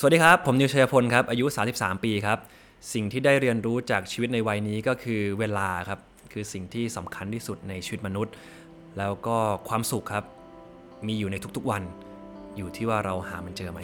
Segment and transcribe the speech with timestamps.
[0.00, 2.38] สวัสดีครับ ผมนิวชัยพลครับ อายุ 33 ปีครับ
[2.92, 6.00] สิ่งที่ได้เรียนรู้จากชีวิตในวัยนี้ก็คือเวลาครับ
[6.32, 8.32] คือสิ่งที่สำคัญที่สุดในชีวิตมนุษย์
[8.98, 9.36] แล้วก็
[9.68, 10.24] ความสุขครับ
[11.06, 11.82] มีอยู่ในทุกๆวัน
[12.56, 13.80] อยู่ที่ว่าเราหามันเจอไหม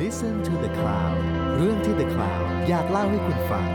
[0.00, 1.16] Listen to the Cloud
[1.56, 3.66] เรื่องที่ The Cloud อยากเล่าให้คุณฟัง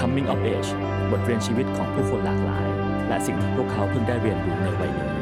[0.00, 0.70] Coming of Age
[1.10, 2.66] บทเรียนชีวิตของผู้คนหลากหลาย
[3.08, 5.17] และสิ่งที่พวกเขาเพิ่งได้เรียนรู้ในวัยนี้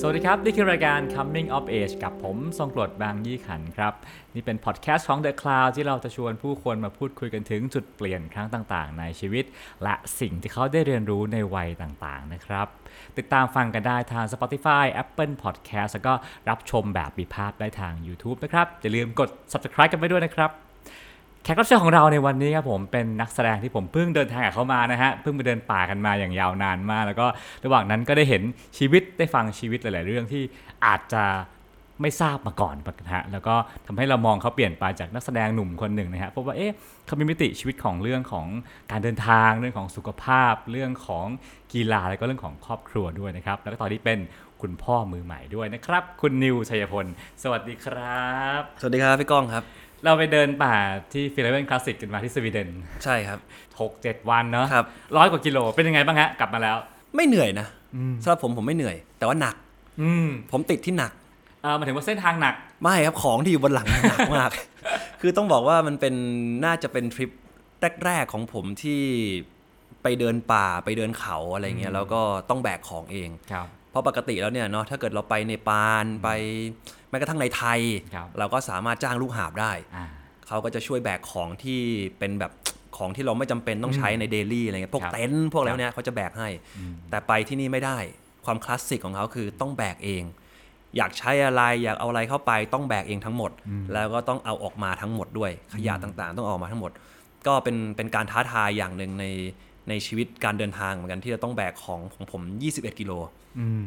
[0.00, 3.94] สวัสดีครับ นี่คือรายการ Coming of Age กับผมทรงกรดบางยี่ขันครับ
[4.34, 9.44] นี่เป็นพอดแคสต์ของ The Cloud ที่เราจะชวนผู้คนมาพูดคุยกันถึงจุดเปลี่ยนครั้งต่างๆ ในชีวิต
[9.82, 12.66] และสิ่งที่เขาได้เรียนรู้ในวัยต่างๆ นะครับ
[13.18, 16.14] ติดตามฟังกันได้ทาง Spotify Apple Podcast แล้วก็
[16.48, 20.50] รับชมแบบมีภาพได้ทาง YouTube นะครับ อย่าลืมกด Subscribe กันไปด้วยนะครับ
[21.42, 27.26] แขกรับเชิญของเราในวันนี้ครับผมเป็นนักแสดงที่ผมเพิ่งเดินทางกับเขามานะฮะเพิ่งไปเดินป่ากันมาอย่างยาวนานมาก แล้วก็
[27.64, 28.42] ระหว่างนั้นก็ได้เห็น
[28.78, 30.42] ชีวิตได้ฟังชีวิตหลาย ๆ เรื่องที่
[30.86, 31.24] อาจจะ
[32.02, 32.74] ไม่ทราบมาก่อน
[33.04, 33.54] นะฮะแล้วก็
[33.86, 36.74] ทำให้เรามองเขาเปลี่ยนไปจากนักแสดงหนุ่มคนหนึ่งนะฮะเพราะว่าเอ๊ะ
[37.06, 38.46] เขามีมิติชีวิตของเรื่องของ
[38.90, 41.26] การเดินทางเรื่องของสุขภาพ เรื่องของ
[41.72, 44.18] กีฬาแล้วก็เรื่องของครอบครัวด้วยนะครับแล้วก็ตอนนี้เป็น
[44.60, 47.06] คุณพ่อมือใหม่ด้วยนะครับ คุณนิวชัยพล
[47.42, 49.64] สวัสดีครับ สวัสดีครับพี่ก้องครับ
[50.04, 50.74] เราไปเดินป่า
[51.12, 52.68] ที่ Fjällräven Classic กันมาที่สวีเดน
[53.04, 53.38] ใช่ครับ
[53.80, 54.84] หกเจ็ดวันเนาะครับ
[55.16, 56.76] ร้อยกว่ากิโลเป็นยังไงบ้างฮะ กลับมาแล้ว
[57.16, 57.66] ไม่เหนื่อยนะ
[58.22, 59.54] สำหรับผมผมไม่เหนื่อย แต่ว่าหนัก
[60.00, 61.12] อืมผมติดที่หนัก
[61.62, 64.50] เออหมายถึงว่าเส้นทางหนัก ไม่ครับของที่อยู่บนหลังมันหนักมาก
[65.20, 66.14] คือต้องบอกว่ามันเป็น
[66.64, 67.30] น่าจะเป็นทริป
[68.04, 69.00] แรกๆของผมที่
[70.02, 76.28] ไปเดินป่าไปเดินเขาอะไรเงี้ยแล้วก็ต้องแบกของเองครับเพราะปกติแล้วเนี่ยเนาะถ้าเกิดเราไปในปานไป
[77.10, 77.80] แม้กระทั่งในไทย
[78.14, 80.06] ครับเราก็สามารถจ้างลูกหาบได้อ่า
[80.46, 81.80] เขาก็จะช่วยแบกของที่
[82.18, 82.52] เป็นแบบ
[82.96, 86.48] ของที่เราไม่จำเป็นต้องใช้ในเดลี่อะไรเงี้ยพวกครับเต็นท์พวกอะไรพวกเนี้ยเขาจะแบกให้
[87.10, 87.98] แต่ไปที่นี่ไม่ได้
[88.44, 90.22] ความคลาสสิกของเขาคือต้องแบกเอง
[90.96, 93.50] อยากใช้อะไรอยากเอาอะไรเข้าไปต้องแบกเองทั้งหมด
[93.92, 96.92] แล้วก็ต้องเอาออกมาทั้งหมดด้วยขยะต่างๆ ต้องเอาออกมาทั้งหมด
[97.46, 99.24] ก็เป็นเป็นการท้าทายอย่างหนึ่งใน
[99.88, 102.42] ในชีวิตการเดินทางเหมือนกันที่จะต้องแบกของของผม
[102.72, 103.12] 21 กิโล
[103.58, 103.86] อืม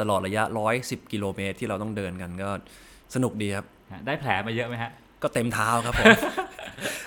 [0.00, 0.42] ตลอดระยะ
[0.78, 2.50] 110 กิโลเมตรที่เราต้องเดินกันก็
[3.14, 4.90] สนุกดีครับฮะได้แผลมาเยอะไหมฮะ
[5.22, 6.06] ก็เต็มเท้าครับผม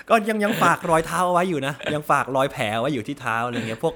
[0.08, 3.94] ก็ยังยังฝากรอยเท้าเอาไว้อยู่นะ ยังฝากรอยแผลไว้อยู่ที่เท้าอะไรเงี้ยพวก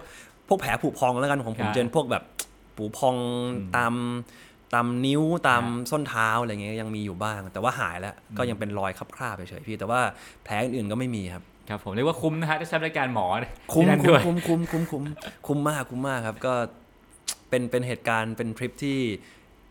[0.49, 2.23] พวกแผลผุพองแล้วกันของผมครับเจนพวกแบบ
[2.77, 3.17] ผุพอง
[3.77, 3.95] ตาม
[4.75, 10.01] ตามนิ้วตามส้นเท้าอะไรเงี้ยยังมีอยู่บ้าง แต่ว่าหายแล้วก็ยังเป็นรอยคราบๆเฉยๆพี่ แต่ว่า
[10.45, 13.27] แผลอื่นๆก็ไม่มีครับครับผมเรียกว่าคุ้มนะฮะได้ใช้บริการหมอ
[13.73, 15.05] คุ้มที่นั่นคุ้ด้มวยคุ้มคุ้มคุ้มคุ้ม
[15.47, 16.55] คุ้มมากคุ้มมากครับก็
[17.51, 18.99] เป็นเป็นเหตุการณ์เป็นทริปที่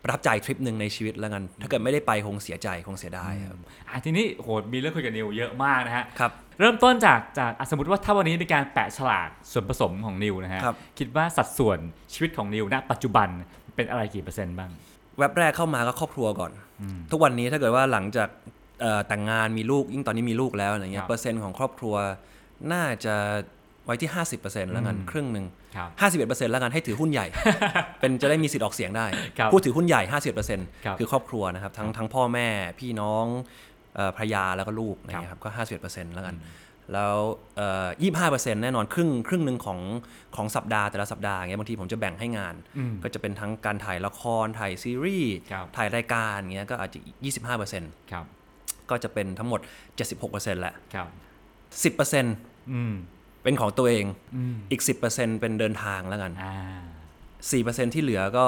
[0.02, 11.78] ประทับใจทริปหนึ่งในชีวิตแล้วกัน ถ้าเกิดไม่ได้ไปคงเสียใจคงเสียดายครับอะทีนี้โหมีเรื่องคุยกับนิวเยอะมากนะฮะครับเริ่มต้นจากจากอะสมมติว่าถ้าวันนี้มีการแปะฉลากส่วนผสมของนิวนะฮะครับคิดว่าสัดส่วน
[12.12, 13.28] ชีวิตของนิวณปัจจุบัน
[13.76, 14.70] เป็นอะไรกี่เปอร์เซ็นต์บ้าง
[15.18, 16.52] แว็บแรกเข้ามาก็ครอบครัวก่อน
[17.10, 18.28] ทุกวันนี้ถ้าเกิดว่าหลังจาก
[18.80, 21.94] เอ่อแต่งงานมีลูกยิ่งตอนนี้มีลูกแล้วอะไรเงี้คยรับเปอร์เซ็นต์ของครอบครัว
[22.72, 23.14] น่าจะ
[23.86, 24.10] ไว้ที่
[24.42, 25.88] 50%แล้วกันอืมครึ่งหนึ่งครับ
[26.40, 27.26] 51%แล้วกันให้ถือหุ้นใหญ่
[28.00, 29.06] เป็นจะได้มีสิทธิ์ออกเสียงได้
[29.38, 30.34] ครับผู้ถือหุ้นใหญ่ครับ
[30.66, 32.48] 51%คือครอบครัวนะครับ ทั้งทั้งพ่อแม่
[32.80, 33.26] พี่น้อง
[33.96, 35.50] เอ่อภรรยาแล้วก็ลูกนะคครัรับบก็
[35.82, 36.36] 51%แล้วกัน
[36.92, 37.16] แล้ว
[37.56, 37.88] เอ่อ
[38.26, 39.80] 25%แน่นอนครึ่งครึ่งหนึ่งของ
[40.36, 46.98] ของสัปดาห์แต่ละสัปดาห์เงี้ยบางทีผมจะแบ่งให้งานอืมก็จะเป็นทั้งการถ่ายละครถ่ายซีรีส์ครับถ่ายรายการเงี้ยก็อาจจะ
[47.56, 48.24] 25%ครับ
[48.90, 49.60] ก็จะเป็นทั้งหมด
[50.10, 51.08] 76%แหละครับ
[51.96, 52.94] 10%อืม
[53.46, 54.04] เป็นของตัวเอง
[54.36, 56.54] อืมอีก 10%เป็นเดินทางแล้วกันอ่า
[57.90, 58.46] 4%ที่เหลือก็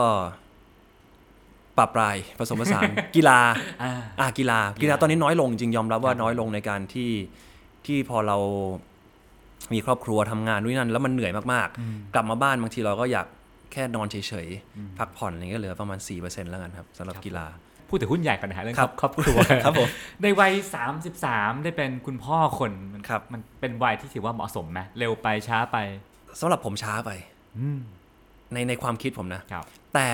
[1.78, 3.38] ปรับปลายผสมผสานกีฬา
[3.82, 7.10] อ่าอะกีฬา กีฬาตอนนี้น้อยลงจริงยอมรับว่าน้อยลงในการที่
[7.86, 8.36] ที่พอเรา
[9.72, 13.26] มีครอบครัวทำงานด้วยนั่นแล้วมันเหนื่อยมากๆ กลับมาบ้านบางทีเราก็อยาก
[13.72, 14.16] แค่นอนเฉ
[14.46, 17.46] ยๆ พักผ่อนอะไรเงี้ยเหลือประมาณ4%แล้วกันครับสำหรับกีฬา
[17.88, 19.88] พูดถึงหุ้นใหญ่ก่อนนะฮะเรื่องครับครอบครัวครับผม
[20.22, 20.52] ในวัย
[21.08, 25.76] 33 ได้เป็นคุณพ่อคนมันครับมันเป็นวัยที่ถือว่าเหมาะสมไหมเร็วไปช้าไป
[26.40, 27.10] สำหรับผมช้าไป
[27.58, 27.80] อืม
[28.52, 30.10] ในในความคิดผมนะครับ แต่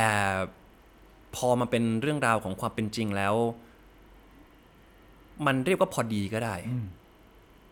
[1.36, 3.34] พอมาเป็นเรื่องราวของความเป็นจริงแล้ว
[5.46, 6.86] มันเรียกว่าพอดีก็ได้อืม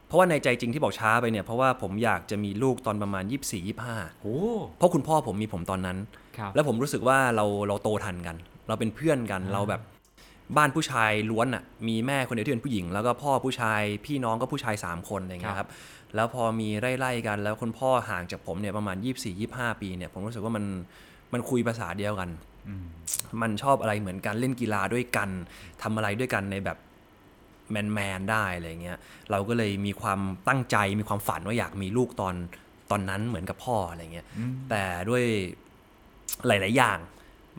[0.06, 4.36] เพราะว่าในใจจริงที่บอกช้าไปเนี่ย เพราะว่าผมอยากจะมีลูกตอนประมาณ 24 25โอ้
[4.78, 5.98] เพราะคุณพ่อผมมีผมตอนนั้น
[6.38, 8.36] ครับแล้วผมรู้สึกว่าเราเราโตทันกัน
[8.68, 9.80] เราเป็นเพื่อนกัน เราแบบ
[10.56, 15.68] บ้านผู้ชายล้วนอะ่ะมีแม่คนเดียวที่เป็นผู้หญิง แล้วก็พ่อผู้ชายพี่น้องก็ผู้ชาย 3 คนอะไรอย่างเงี้ยครับ
[16.14, 20.64] แล้วพอมีไล่ๆกัน แล้วคุณพ่อห่างจากผมเนี่ยประมาณ 24 25 ปีเนี่ยผมรู้สึกว่ามัน
[21.32, 22.30] มันคุยภาษาเดียวกัน
[22.68, 22.84] อืม
[23.42, 25.28] มันชอบอะไรเหมือนกันเล่นกีฬาด้วยกัน
[25.82, 26.78] ทำอะไรด้วยกันในแบบ
[27.70, 28.98] แมนแมนๆได้อะไรเงี้ย
[29.30, 32.34] เราก็เลยมีความตั้งใจมีความฝันว่าอยากมีลูกตอน
[32.90, 35.24] ตอนนั้นเหมือนกับพ่ออะไรเงี้ยอืมแต่ด้วย
[36.46, 36.98] หลาย ๆ อย่าง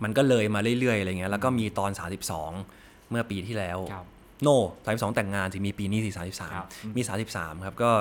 [0.03, 2.82] มันก็เลยมาเรื่อยๆอะไรเงี้ยแล้วก็มีตอน 32
[3.13, 4.05] เมื่อปีที่แล้วครับ
[4.43, 4.47] โน
[4.85, 7.91] สามสองแต่งงานถึงมีปีนี้สี่สามสิบสามครับอืมมีสามสิบสามครับก็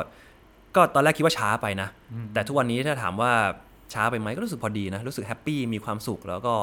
[0.77, 1.89] ก็ตอนแรกคิดว่าช้าไปนะ
[2.35, 3.33] แต่ทุกวันนี้ถ้าถามว่า
[3.95, 6.55] ช้าไปไหมก็รู้สึกพอดีนะ รู้สึกแฮปปี้มีความสุขแล้วก็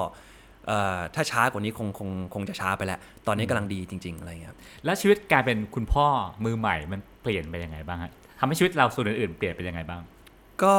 [0.67, 6.07] เอ่อถ้าช้ากว่านี้คงคงคงจะช้าไปแล้ว ตอนนี้กำลังดีจริง ๆ อะไรเงี้ยครับแล้วชีวิตกลายเป็นคุณพ่อ
[6.45, 10.01] มือใหม่มันเปลี่ยนไปยังไงบ้างฮะทำให้ชีวิตเราส่วนอื่นๆเปลี่ยนไปยังไงบ้าง
[10.63, 10.75] ก็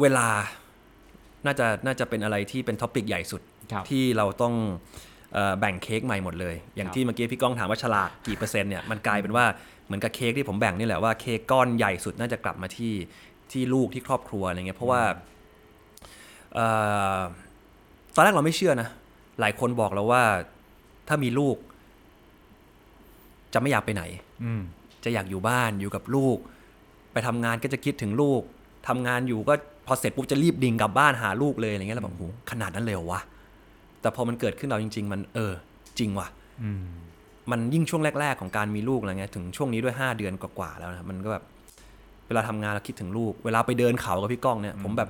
[0.00, 0.28] เวลา
[1.46, 3.42] น่าจะน่าจะเป็นอะไรที่เป็นท็อปิกใหญ่สุด
[3.72, 4.78] ครับที่เราต้องเอ่อ
[5.60, 9.44] แบ่งเค้กใหม่หมดเลย อย่างครับที่เมื่อกี้พี่ก้องถามว่าฉลากกี่เปอร์เซ็นต์เนี่ยมันกลายเป็นว่า
[9.86, 12.94] เหมือนกับเค้กที่ผมแบ่งนี่แหละว่าเค้กก้อนใหญ่สุดน่าจะกลับมาที่
[13.52, 15.02] ที่ลูกที่ครอบครัวอะไรเงี้ยเพราะว่า
[16.54, 16.66] เอ่
[17.16, 17.18] อ
[18.14, 18.88] ตอนแรกเราไม่เชื่อนะ
[19.40, 20.22] หลายคนบอกเราว่า
[21.08, 21.56] ถ้ามีลูก
[23.54, 24.02] จะไม่อยากไปไหน
[24.44, 24.62] อืม
[25.04, 26.36] จะอยากอยู่บ้านอยู่กับลูก
[27.12, 28.42] ไปทำงานก็จะคิดถึงลูก
[28.88, 29.54] ทำงานอยู่ก็
[29.86, 33.20] พอเสร็จปุ๊บจะรีบดิ่งกลับบ้านหาลูกเลยอะไรเงี้ยเราแบบโหขนาดนั้นเลยเหรอวะ
[34.00, 35.52] แต่พอมันเกิดขึ้นเราจริง ๆ มันเออ
[35.98, 36.28] จริงว่ะ
[36.62, 36.84] อืม
[37.50, 41.44] มันยิ่งช่วงแรก ๆ ของการมีลูกอะไรเงี้ยถึงช่วงนี้ด้วย 5 เดือนกว่าๆแล้วนะมันก็แบบ
[42.26, 45.08] เวลาทำงานเราคิดถึงลูก เวลาไปเดินเขากับพี่ก้องเนี่ย ผมแบบ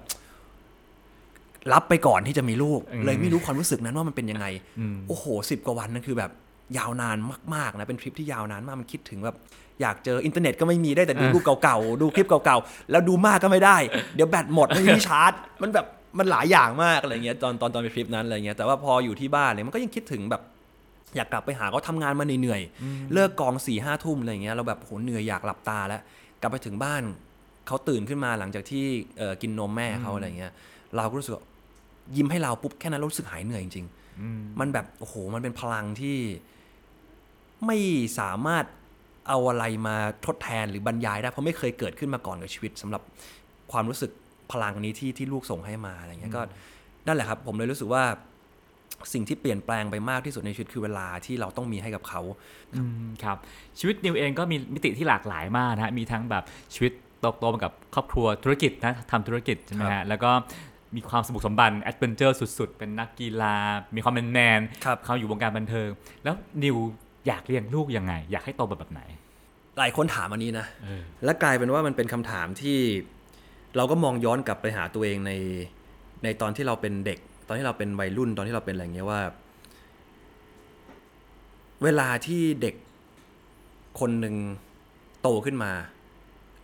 [1.72, 4.46] รับไปก่อนที่จะมีลูกอืมเลยไม่รู้ความรู้สึกนั้นว่ามันเป็นยังไง
[4.78, 6.30] อืมโอ้โหสิบกว่าวันนั่นคือแบบ
[6.78, 7.16] ยาวนาน
[7.54, 9.36] มากๆนะเป็นทริปที่ยาวนานมากมันคิดถึงแบบ
[9.80, 13.76] อยากเจออินเทอร์เน็ตก็ไม่มีได้แต่ดูอ่ารูปเก่าๆดูคลิปเก่าๆแล้วดูมากก็ไม่ได้
[14.14, 15.32] เดี๋ยวแบตหมดไม่มีที่ชาร์จ
[15.62, 15.86] มันแบบ
[16.18, 20.42] มันหลายอย่างมากอะไรเงี้ยตอนตอนตอนไปทริปนั้นอะไรเงี้ยแต่ว่าพออยู่ที่บ้านเนี่ยมันก็ยังคิดถึงแบบ
[21.16, 26.00] อยากกลับไปหาเขาทำงานมาเหนื่อยๆเลิกกองสี่ห้าทุ่มอะไรเงี้ยเราแบบโหเหนื่อยอยากหลับตาแล้ว
[26.40, 27.02] กลับไปถึงบ้าน
[27.66, 28.84] เขาตื่นขึ้นมาหลังจากที่
[29.18, 30.52] เอ่อกินนมแม่เขาอะไรเงี้ย
[30.96, 31.44] เราก็รู้สึกว่า
[32.16, 36.16] ยิ้มให้เราปุ๊บแค่นั้นเรารู้สึกหายเหนื่อยจริงๆอืมมันแบบโอ้โหมันเป็นพลังที่
[37.66, 37.78] ไม่
[38.18, 38.64] สามารถ
[39.28, 39.96] เอาอะไรมา
[40.26, 43.02] ทดแทนหรือบรรยายได้เพราะไม่เคยเกิดขึ้นมาก่อนกับชีวิตสำหรับ
[43.72, 44.10] ความรู้สึก
[44.52, 46.42] พลังนี้ที่ที่ลูกส่งให้มาอะไรเงี้ยก็
[47.06, 48.04] นั่นแหละครับ ผมเลยรู้สึกว่า
[49.12, 52.20] สิ่งที่เปลี่ยนแปลงไปมากที่สุดในชีวิตคือเวลาที่เราต้องมีให้กับเขา
[52.74, 53.36] อืมครับ
[53.78, 56.44] ชีวิตนิวเองก็มีมิติที่หลากหลายมากนะฮะมีทั้งแบบ
[56.74, 60.30] ชีวิตโตโตมากับครอบครัวธุรกิจนะทำธุรกิจใช่ไหมครับฮะแล้วก็
[60.96, 63.56] มีความสมบุกสมบัน adventure สุดๆ เป็นนักกีฬา
[63.96, 65.88] มีความเป็นแมนครับเข้าสู่วงการบันเทิง
[66.24, 66.76] แล้วนิว
[67.26, 69.02] อยากเลี้ยงลูกยังไง อยากให้โตแบบแบบไหน
[69.78, 72.78] หลายคนถามอันนี้นะเออและกลายเป็นว่ามันเป็นคำถามที่
[73.76, 75.32] เราก็มองย้อนกลับไปหาตัวเองใน
[76.24, 79.20] ในตอนที่เราเป็นเด็ก ตอนที่เราเป็นวัยรุ่นตอนที่เราเป็นอะไรอย่างเงี้ยว่า
[81.82, 82.74] เวลาที่เด็ก
[84.00, 84.34] คนหนึ่ง
[85.22, 85.72] โตขึ้นมา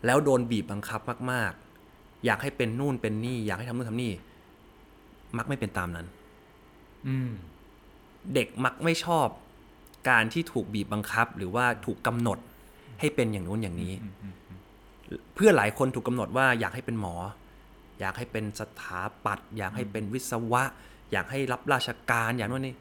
[0.06, 1.00] แล้วโดนบีบบังคับ
[1.32, 1.52] มาก
[1.88, 4.12] ๆ อยากให้เป็นนู่นเป็นนี่ อยากให้ทำนู่นทำนี่
[5.36, 6.06] มักไม่เป็นตามนั้น
[7.06, 7.30] อืม
[8.34, 9.28] เด็กมักไม่ชอบ
[10.08, 12.38] การที่ถูกบีบบังคับ หรือว่าถูกกำหนด
[13.00, 13.92] ให้เป็นอย่างนู้นอย่างนี้
[15.34, 17.14] เพื่อนหลายคนถูกกำหนดว่าอยากให้เป็นหมอ
[18.00, 20.62] อยากให้เป็นสถาปัตย์อยากให้เป็นวิศวะ
[21.12, 22.74] อยากให้รับราชการอย่างนู้นนี่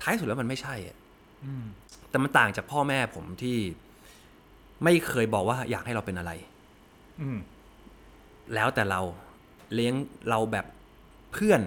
[0.00, 0.96] ท้ายสุดแล้วมันไม่ใช่อะ
[1.44, 1.64] อืม
[2.10, 3.58] แต่มันต่างจากพ่อแม่ผมที่
[4.84, 6.32] ไม่เคยบอกว่าอยากให้เราเป็นอะไร
[7.20, 7.38] อืม
[8.54, 9.00] แล้วแต่เรา
[9.74, 9.94] เลี้ยง
[10.30, 10.66] เราแบบ
[11.32, 11.60] เพื่อน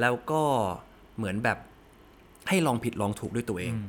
[0.00, 0.42] แล้วก็
[1.16, 1.58] เหมือนแบบ
[2.48, 3.88] ให้ลองผิดลองถูกด้วยตัวเองอืม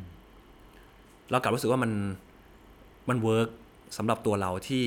[1.32, 1.92] เรากลับรู้สึกว่ามัน
[3.10, 3.50] มัน work
[3.98, 4.86] สำหรับตัวเราที่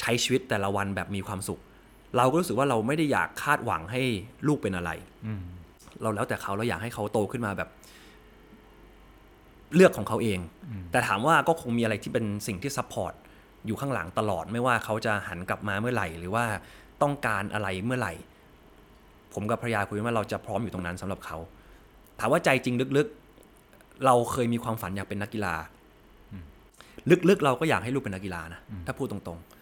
[0.00, 1.60] ใช้ชีวิตแต่ละวันแบบมีความสุข
[2.16, 4.02] เราก็รู้สึกว่าเราไม่ได้อยากคาดหวังให้
[4.46, 4.90] ลูกเป็นอะไร
[5.26, 5.42] อืม
[6.02, 7.68] เราแล้วแต่เขาเราอยากให้เขาโตขึ้นมาแบบ
[9.74, 10.38] เลือกของเขาเอง
[10.90, 13.12] แต่ถามว่าก็คงมีอะไรที่เป็นสิ่งที่ support
[13.66, 16.44] อยู่ข้างหลังตลอดไม่ว่าเขาจะหันกลับมาเมื่อไหร่ หรือว่า
[17.02, 18.12] ต้องการอะไรเมื่อไหร่
[19.34, 21.36] ผมกับภรรยาคุยกันว่าเราจะพร้อมอยู่ตรงนั้นสำหรับเขา
[22.20, 25.54] ถามว่าใจจริงลึกๆ เราเคยมีความฝันอยากเป็นนักกีฬา
[27.28, 29.57] ลึกๆ เราก็อยากให้ลูกเป็นนักกีฬานะถ้าพูดตรงๆ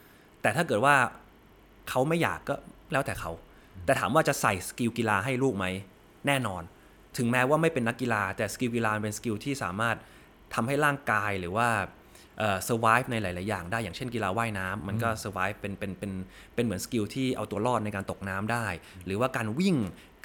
[0.47, 0.97] แต่ถ้าเกิดว่า
[1.89, 2.55] เขาไม่อยากก็
[2.93, 3.33] แล้วแต่เขา
[3.87, 5.67] แต่ถามว่าจะใส่ skill กีฬาให้ลูกไหม
[6.27, 6.63] แน่นอน
[7.17, 9.97] ถึงแม้ว่าไม่เป็นนักกีฬา แต่ skill กีฬาเป็น skill ที่สามารถ
[10.55, 11.69] ทำให้ร่างกายหรือว่า
[12.39, 16.13] เอ่อ survive ในหลาย ๆ อย่างได้อย่างเช่นกีฬาว่ายน้ำมันก็ survive เป็นเป็นเป็น
[16.55, 18.67] เป็นเหมือน skill ที่เอาตัวรอดในการตกน้ำได้
[19.07, 19.77] หรือว่าการวิ่ง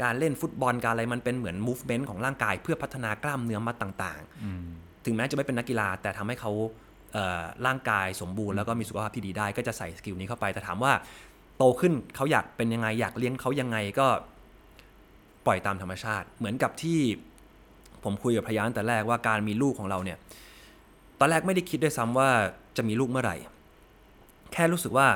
[0.04, 6.91] การเล่นฟุตบอลการอะไรมันเป็นเหมือน movement ของร่างกาย เพื่อพัฒนากล้ามเนื้อมัดต่างอืมๆถึงแม้จะไม่เป็นนักกีฬาแต่ทำให้เขาเอ่อ
[7.66, 10.94] ร่างกายสมบูรณ์แล้วก็มีสุขภาพที่ดีได้ ก็จะใส่สกิลนี้เข้าไป แต่ถามว่า
[11.58, 14.08] โตขึ้นเขาอยากเป็นยังไง อยากเลี้ยงเขายังไงก็
[15.46, 17.00] ปล่อยตามธรรมชาติ เหมือนกับที่
[18.04, 20.18] ผมคุยกับพยานแต่แรกว่าการมีลูกของเราเนี่ย
[21.20, 22.30] ตอนแรกไม่ได้คิดด้วยซ้ำว่า
[22.78, 23.38] จะมีลูกเมื่อไหร่
[24.54, 25.08] แค่รู้สึกว่า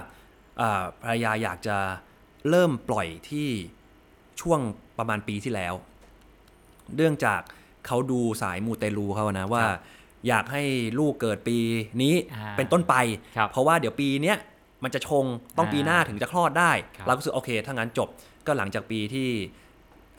[1.02, 1.78] ภรรยาอยากจะ
[2.50, 3.48] เริ่มปล่อยที่
[4.42, 4.60] ช่วง
[4.98, 5.74] ประมาณปีที่แล้ว
[6.96, 7.42] เนื่องจาก
[7.88, 9.66] เขาดูสายมูเตลูเขานะว่า
[10.28, 10.64] อยากให้
[11.00, 11.58] ลูกเกิดปี
[12.02, 12.96] นี้อ่าเป็นต้นไป
[13.38, 14.38] ครับเพราะว่าเดี๋ยวปีเนี้ย
[14.84, 15.26] มันจะชง
[15.58, 18.10] ต้องอ่าปีหน้าถึงจะคลอดได้ครับเราก็รู้สึกโอเคถ้างั้นจบ
[18.48, 19.30] ก็หลังจากปีที่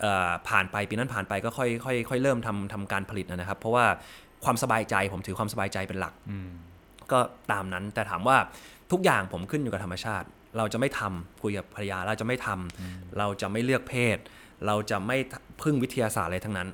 [0.00, 3.84] เอ่อผ่านไปปีนั้นผ่านไปก็ค่อยค่อยค่อยเริ่มทำทำการผลิตนะครับ เพราะว่า
[4.44, 6.48] ความสบายใจผมถือความสบายใจเป็นหลักอืม
[7.12, 7.18] ก็
[7.52, 8.36] ตามนั้นแต่ถามว่า
[8.92, 10.26] ทุกอย่างผมขึ้นอยู่กับธรรมชาติ
[10.58, 14.18] เราจะไม่ทำคุยกับภรรยาเราจะไม่ทำเราจะไม่เลือกเพศ
[14.66, 15.16] เราจะไม่
[15.62, 16.68] พึ่งวิทยาศาสตร์อะไรทั้งนั้น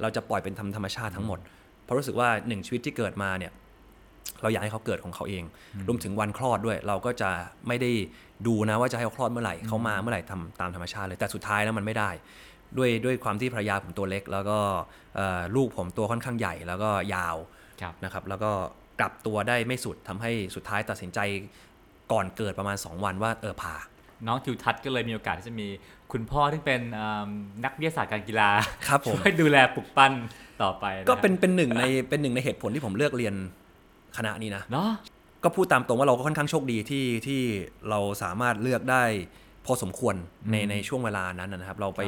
[0.00, 1.38] เราจะปล่อยเป็นธรรมธรรมชาติทั้งหมด
[1.84, 3.52] เพราะรู้สึกว่าหนึ่งชีวิตที่เกิดมาเนี่ย
[4.42, 5.44] เราอยากให้เขาเกิดของเขาเอง
[5.88, 7.30] รวมถึงวันคลอดด้วย เราก็จะ
[7.68, 7.90] ไม่ได้
[8.46, 12.10] ดูนะว่าจะให้เขาคลอดเมื่อไหร่เขามาเมื่อไหร่ทำตามธรรมชาติเลยแต่สุดท้ายแล้วมันไม่ได้
[12.78, 14.58] ด้วยด้วยความที่ภรรยาผมตัวเล็ก แล้วก็
[15.16, 17.36] เอ่อลูกผมตัวค่อนข้างใหญ่ แล้วก็ยาว
[17.82, 18.50] ครับนะครับแล้วก็
[19.00, 21.18] กลับตัวได้ไม่สุดทำให้สุดท้ายตัดสินใจ
[22.12, 23.74] ก่อนเกิดประมาณ 2 วันว่าเออผ่า
[24.26, 25.68] น้องทิวทัศน์ก็เลยมีโอกาสที่จะมี
[26.12, 27.28] คุณพ่อที่เป็นอ่า
[27.64, 28.50] นักวิทยาศาสตร์การกีฬา
[28.86, 30.12] ครับผมช่วยดูแลปลุกปั้น
[30.62, 33.34] ต่อไปะก็เป็นเป็นหนึ่งในเป็นหนึ่งในเหตุผลที่ผมเลือกเรียน
[34.16, 34.90] คณะนี้นะเนาะ
[35.44, 37.40] ก็พูดตามตรงว่าเราก็ค่อนข้างโชคดีที่ที่
[37.90, 39.04] เราสามารถเลือกได้
[39.66, 40.14] พอสมควร
[40.50, 42.00] ในในช่วงเวลานั้นนะครับ เราไป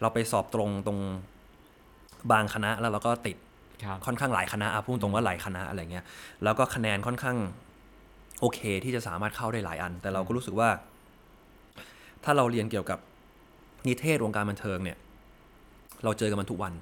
[0.00, 0.98] เราไปสอบตรงตรง
[2.32, 3.36] บางคณะแล้วเราก็ติด
[3.84, 6.04] ครับค่อนข้างหลายคณะอะพูดตรงว่าหลายคณะอะไรเงี้ย
[6.44, 7.36] แล้วก็คะแนนค่อนข้าง
[8.40, 10.68] โอเค ที่จะสามารถเข้าได้หลายอัน แต่เราก็รู้สึกว่า
[12.24, 12.98] ถ้าเราเรียนเกี่ยวกับ
[13.86, 14.98] นิเทศวงการบันเทิงเนี่ย
[16.04, 16.72] เราเจอกันมันทุกวัน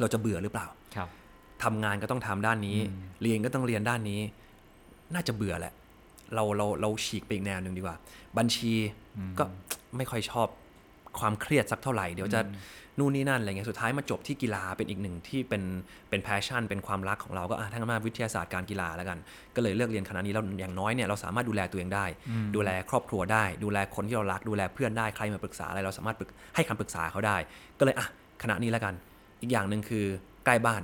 [0.00, 1.08] เราจะเบื่อหรือเปล่าครับ
[1.62, 2.78] ทำงานก็ต้องทำด้านนี้
[3.22, 4.20] เรียนก็ต้องเรียนด้านนี้
[5.14, 5.74] น่าจะเบื่อแหละ
[6.34, 7.96] เราเราเราฉีกไปอีกแนวหนึ่งดีกว่า
[8.38, 8.72] บัญชี
[9.38, 9.44] ก็
[9.96, 10.48] ไม่ค่อยชอบ
[11.18, 12.40] ความเครียดสักเท่าไหร่ เดี๋ยวจะ
[12.98, 15.62] นู่นนี่นั่นอะไรเงี้ยสุดท้ายมาจบที่กีฬาเป็นอีกหนึ่งที่เป็น
[16.08, 19.18] เป็น passion เป็นความรักของเราก็อะงั้นมาวิทยาศาสตร์การกีฬาแล้วกัน
[19.56, 22.06] ก็เลยเลือกเรียนคณะนี้แล้วอย่างน้อยเนี่ยเราสามารถดูแลตัวเองได้
[22.54, 27.36] ดูแลครอบครัวได้ ดูแลคนที่เรารัก ดูแลเพื่อนได้ใครมาปรึกษาอะไรเราสามารถปรึกให้คำปรึกษาเขาได้
[27.78, 28.06] ก็เลยอะ
[28.42, 28.94] คณะนี้แล้วกัน
[29.42, 30.04] อีกอย่างหนึ่งคือ
[30.44, 30.82] ใกล้บ้าน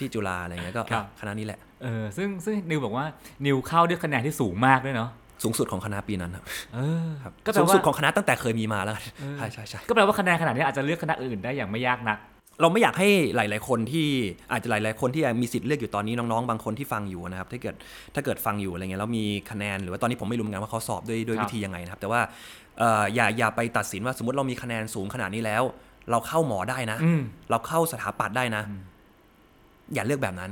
[0.00, 3.04] ที่จุฬาอะไรเงี้ยก็ครัอะบคณะนี้แหละเออซึ่งซึ่งนิวบอกว่า
[3.46, 5.10] นิวเข้าด้วยคะแนนที่สูงมากด้วยเนาะ
[5.42, 9.04] สูงสุดของคณะปีนั้นครับเออครับก็แปลสูงว่าสุดของคณะตั้งแต่เคยมีมาแล้วกัน
[9.38, 12.18] ใช่ใช่ใช่ก็แปลว่าคะแนนขนาดนี้อาจจะเลือกคณะอื่นได้อย่างไม่ยากนัก
[12.60, 14.06] เราไม่อยากให้หลาย ๆ คนที่
[14.52, 17.74] อาจจะหลาย ๆ คนที่ยังมีสิทธิ์เลือกอยู่ตอนนี้น้อง ๆ บางคนที่ฟังอยู่นะครับถ้าเกิด
[18.14, 22.20] ถ้าเกิดฟังอยู่อะไรเงี้ยแล้วมีคะแนนหรือว่าตอนนี้ผมไม่รู้เหมือนกันว่าเขาสอบด้วยด้วยครับวิธียังไงนะครับ แต่ว่า
[22.78, 25.62] เอ่ออย่าอย่าไปตัดสินว่าสมมติเรามีคะแนนสูงขนาดนี้แล้ว
[26.10, 28.62] เราเข้าหมอได้นะอืมเราเข้าสถาปัตย์ได้นะ
[29.94, 30.50] อย่าเลือกแบบนั้น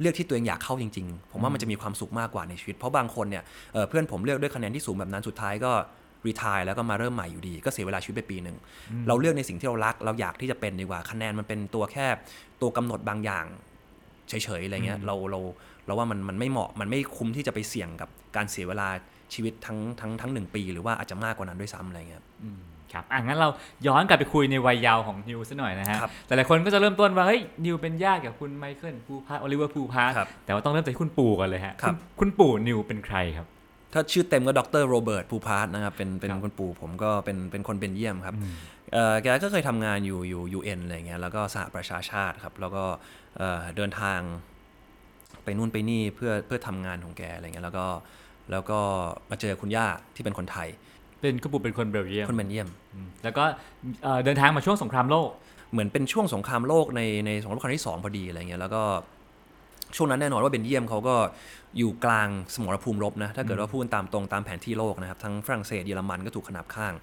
[0.00, 5.72] เลือกที่ตัวเองอยากเข้าจริง ๆ ผมว่ามันจะมีความสุขมากกว่าในชีวิต เพราะบางคนเนี่ยเอ่อเพื่อนผมเลือกด้วยคะแนนที่สูงแบบนั้นสุดท้ายก็
[6.26, 8.56] รีทายแล้วก็มาเริ่มใหม่อยู่ดี ก็เสียเวลาชีวิตไปปีหนึ่ง
[9.08, 12.06] เราเลือกในสิ่งที่เรารัก เราอยากที่จะเป็นดีกว่าคะแนนมันเป็นตัวแค่
[12.62, 13.46] ตัวกำหนดบางอย่าง
[14.28, 15.40] เฉยๆอะไรเงี้ยเราเรา
[15.86, 18.88] เราว่ามันมันไม่เหมาะมันไม่คุ้มที่จะไปเสี่ยงกับการเสียเวลา
[19.34, 22.22] ชีวิตทั้งทั้งทั้งหนึ่งปี หรือว่าอาจจะมากกว่านั้นด้วยซ้ำอะไรเงี้ย
[22.92, 23.48] ครับอะงั้นเรา
[23.86, 33.46] ย้อนกลับไปคุยในวัยเยาว์ของนิวซะหน่อยนะฮะครับแต่หลายคนก็จะเริ่มต้นว่าเฮ้ยนิวเป็นญาติกับคุณไมเคิลภูพาร์ทโอลิเวอร์ภูพาร์ทครับแต่ว่าต้องเริ่มจากที่คุณปู่กันเลยฮะครับณคุณปู่นิวเป็นใครครับ
[33.92, 38.36] ถ้าชื่อเต็มก็ดรโรเบิร์ตภูพาร์ทนะครับเป็นเป็นครับคุณปู่ผมก็เป็นเป็นคนเบลเยียมครับ
[38.92, 42.84] เอ่อแกก็เคยทำงานอยู่อยู่ UN อะไรเงี้ยแล้วก็สหประชาชาติครับแล้วก็
[43.36, 44.20] เอ่อเดินทาง
[45.44, 47.86] ไปนู่นไปนี่เพื่อเพื่อทำงานของแกอะไรเงี้ยแล้วก็
[48.50, 48.78] แล้วก็
[49.30, 50.68] มาเจอคุณย่าที่เป็นคนไทย
[51.26, 53.44] เป็นคุณปู่เป็นคนเบลเยียมคนเบนเยียมอืมแล้วก็
[54.02, 55.30] เอ่อเดินทางมาช่วงสงครามโลก
[55.72, 58.82] เหมือนเป็นช่วงสงครามโลกในในสงครามโลกครั้งที่สองพอดีอะไรเงี้ยแล้วก็
[59.96, 61.16] ช่วงนั้นแน่นอนว่าเบนเยียมเขาก็
[61.78, 66.94] อยู่กลางสมรภูมิรบนะถ้าเกิดว่าพูดตามตรงตามแผนที่โลกนะครับทั้งฝรั่งเศสเยอรมันก็ถูกขนาบข้าง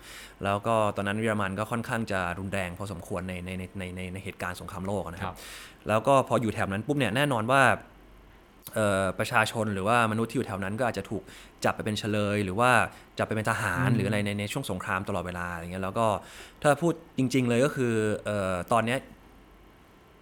[0.44, 5.38] แล้วก็ตอนนั้นเยอรมันก็ค่อนข้างจะรุนแรงพอสมควรในในในในในในเหตุการณ์สงครามโลกนะคครัรับบ
[5.88, 7.92] แล้วก็พออยู่แถบนั้นปุ๊บเนี่ยแน่นอนว่าเอ่อ
[9.20, 11.24] ประชาชนหรือว่ามนุษย์ที่อยู่แถวนั้นก็อาจจะถูก
[11.65, 12.72] จับไปเป็นเฉลย หรือว่า
[13.18, 16.08] จับไปเป็นทหารหรืออะไรในในช่วงสงครามตลอดเวลาอะไรเงี้ยแล้วก็
[16.62, 17.94] ถ้าพูดจริง ๆ เลยก็คือ
[18.25, 19.00] เอ่อตอนเนี้ย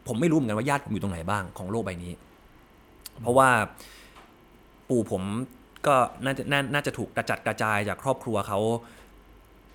[0.07, 2.13] ผมไม่รู้เหมือนกันว่าญาติผมอยู่ตรงไหนบ้างของโลกใบนี้
[3.21, 3.49] เพราะว่า
[4.89, 5.23] ปู่ผม
[5.87, 8.59] ก็น่าจะนาน่าจะถูกกระจัดกระจายจากครอบครัวเขา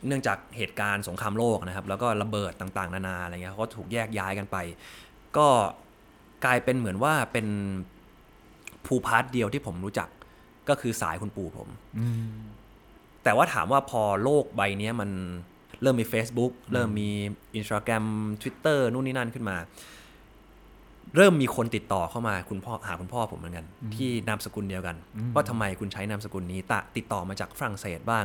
[0.07, 4.57] เนื่องจากเหตุการณ์สงครามโลกนะครับ แล้วก็ระเบิดต่างๆ นานาอะไรเงี้ยเขาก็ถูกแยกย้ายกันไป
[5.37, 5.49] ก็
[6.45, 7.47] กลายเป็นเหมือนว่าเป็น
[8.87, 10.09] ภูพาร์ทเดียวที่ผมรู้จัก
[10.69, 11.69] ก็คือสายคุณปู่ผม
[13.25, 15.11] แต่ว่าถามว่าพอโลกใบเนี้ยมัน
[15.83, 17.11] เริ่มมี Facebook เริ่มมี
[17.59, 18.05] Instagram
[18.43, 19.57] Twitter นู่นนี่นั่นขึ้นมา
[21.17, 23.67] เริ่มมีคนติดต่อเข้ามาคุณพ่อหาคุณพ่อผมเหมือนกัน
[23.97, 24.97] ที่นามสกุลเดียวกัน
[25.35, 28.25] ว่าทำไมคุณใช้นามสกุลนี้ตะติดต่อมาจากฝรั่งเศสบ้าง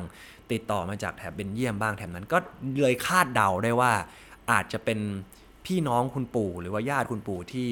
[0.51, 2.37] ติดต่อมาจากแถบเบนเยียมบ้างแถบนั้น ก็
[2.81, 3.91] เลยคาดเดาได้ว่า
[4.51, 4.99] อาจจะเป็น
[5.65, 7.69] พี่น้องคุณปู่หรือว่าญาติคุณปู่ที่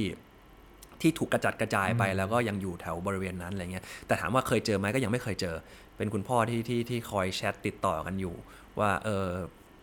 [1.02, 5.56] ที่ถูกกระจัดกระจายไป แล้วก็ยังอยู่แถวบริเวณนั้นอะไรเงี้ยแต่ถามว่าเคยเจอไหมก็ยังไม่เคยเจอ
[5.98, 8.36] เป็นคุณพ่อที่ที่ที่คอยแชทติดต่อกันอยู่
[8.80, 9.28] ว่าเออ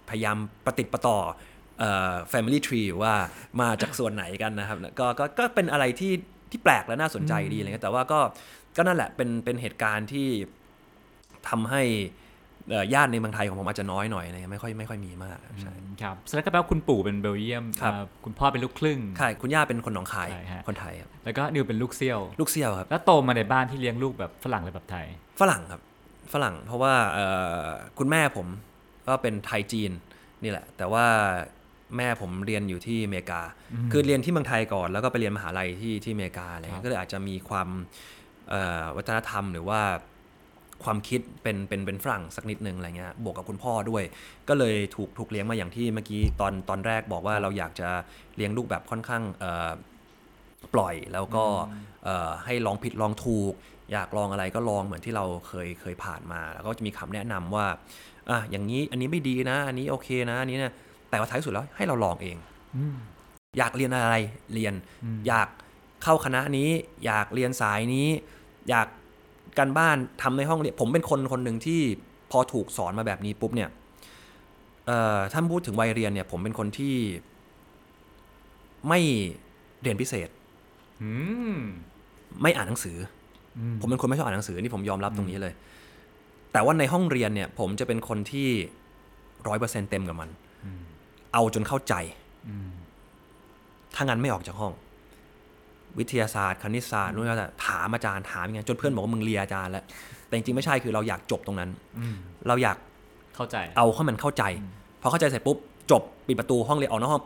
[0.08, 1.18] พยายามประติดประต่อ
[1.80, 3.14] เอ่อ family tree ว่า
[3.60, 6.12] มาจากส่วนไหนกันนะครับก็ก็ก็เป็นอะไรที่
[6.50, 8.20] ที่แปลกและน่าสนใจดีอะไรเงี้ยแต่ว่าก็
[8.76, 10.28] ก็นั่นแหละเป็นเป็นเหตุการณ์ที่
[11.48, 12.25] ทำให้เอ่อ
[12.94, 25.06] ญาติในเมืองไทยของผมอาจจะน้อยหน่อยอะไรเงี้ยไม่ค่อยไม่ค่อยมีมากใช่ครับแสดงก็แปลว่าคุณปู่เป็นเบลเยียมครับอ่าคุณพ่อเป็นลูกครึ่งใช่คุณย่าเป็นคนหนองคายใช่ฮะคนไทยครับแล้วก็นิวเป็นลูกเซี่ยว ลูกเซี่ยวครับแล้วโตมาในบ้านที่เลี้ยงลูกแบบฝรั่งหรือแบบไทย
[25.40, 25.80] ฝรั่งครับ
[26.32, 27.26] ฝรั่งเพราะว่าเอ่
[27.60, 27.64] อ
[27.98, 28.46] คุณแม่ผม
[29.06, 29.92] ก็เป็นไทยจีน
[30.42, 31.06] นี่แหละ แต่ว่า
[31.96, 33.42] แม่ผมเรียนอยู่ที่อเมริกา
[33.92, 37.68] คือเรียนที่เมืองไทยก่อนแล้วก็ไปเรียนมหาลัยที่ที่อเมริกาอะไรเงี้ครับยก็เลยอาจจะมีความ
[38.50, 39.80] เอ่อวัฒนธรรมหรือว่า
[40.84, 44.02] ความคิดเป็นเป็นเป็นฝรั่งสักนิดนึงอะไรเงี้ยบวกกับคุณพ่อด้วย
[44.48, 47.88] ก็เลยถูกถูกเลี้ยงมาอย่างที่เมื่อกี้ตอนตอนแรกบอกว่าเราอยากจะ
[48.36, 49.70] เลี้ยงลูกแบบค่อนข้างเอ่อ
[50.74, 51.44] ปล่อยแล้วก็
[52.04, 53.52] เอ่อให้ลองผิดลองถูก
[53.92, 57.66] อยากลองอะไรก็ลองเหมือนที่เราเคยเคยผ่านมา แล้วก็จะมีคำแนะนำว่า
[58.30, 60.72] อะอย่างนี้อันนี้ไม่ดีนะ อันนี้โอเคนะอันนี้เนี่ย
[61.10, 62.36] แต่ว่าท้ายสุดแล้วให้เราลองเอง
[63.58, 64.16] อยากเรียนอะไร
[64.54, 64.74] เรียน
[65.28, 65.48] อยาก
[66.02, 66.70] เข้าคณะนี้
[67.04, 68.08] อยากเรียนสายนี้
[68.70, 68.88] อยาก
[69.58, 71.80] การบ้านทำในห้องเรียนผมเป็นคนคนหนึ่งที่
[72.30, 73.68] พอถูกสอนมาแบบนี้ปุ๊บเนี่ย
[74.86, 76.94] เอ่อถ้าพูดถึงวัยเรียนเนี่ยผมเป็นคนที่
[78.88, 79.00] ไม่
[79.82, 80.28] เรียนพิเศษ
[81.02, 81.10] อื
[81.54, 81.56] ม
[82.42, 82.96] ไม่อ่านหนังสือ
[83.58, 85.52] อผมเป็นคนไม่ชอบอ่านหนังสือนี่ผมยอมรับตรงนี้เลย
[86.52, 88.48] แต่ว่าในห้องเรียนเนี่ย ผมจะเป็นคนที่
[89.48, 90.28] ร้อยเปอร์เซ็นเต็มกับมัน
[91.32, 91.94] เอาจนเข้าใจ
[93.94, 94.72] ถ้างั้นไม่ออกจากห้อง
[95.98, 99.84] วิทยาศาสตร์ คณิตศาสตร์นู่นนั่นแหละถามอาจารย์ถามยังไงจนเพื่อนบอกว่ามึงเรียนอาจารย์แล้ว
[100.26, 101.70] แต่จริงๆไม่ใช่คือเราอยากจบตรงนั้น
[102.48, 102.76] เราอยาก
[103.36, 104.44] เข้าใจ เอาให้มันเข้าใจ
[105.02, 105.58] พอเข้าใจเสร็จปุ๊บ
[105.90, 107.22] จบปิดประตูห้องเรียนออกนอกห้อง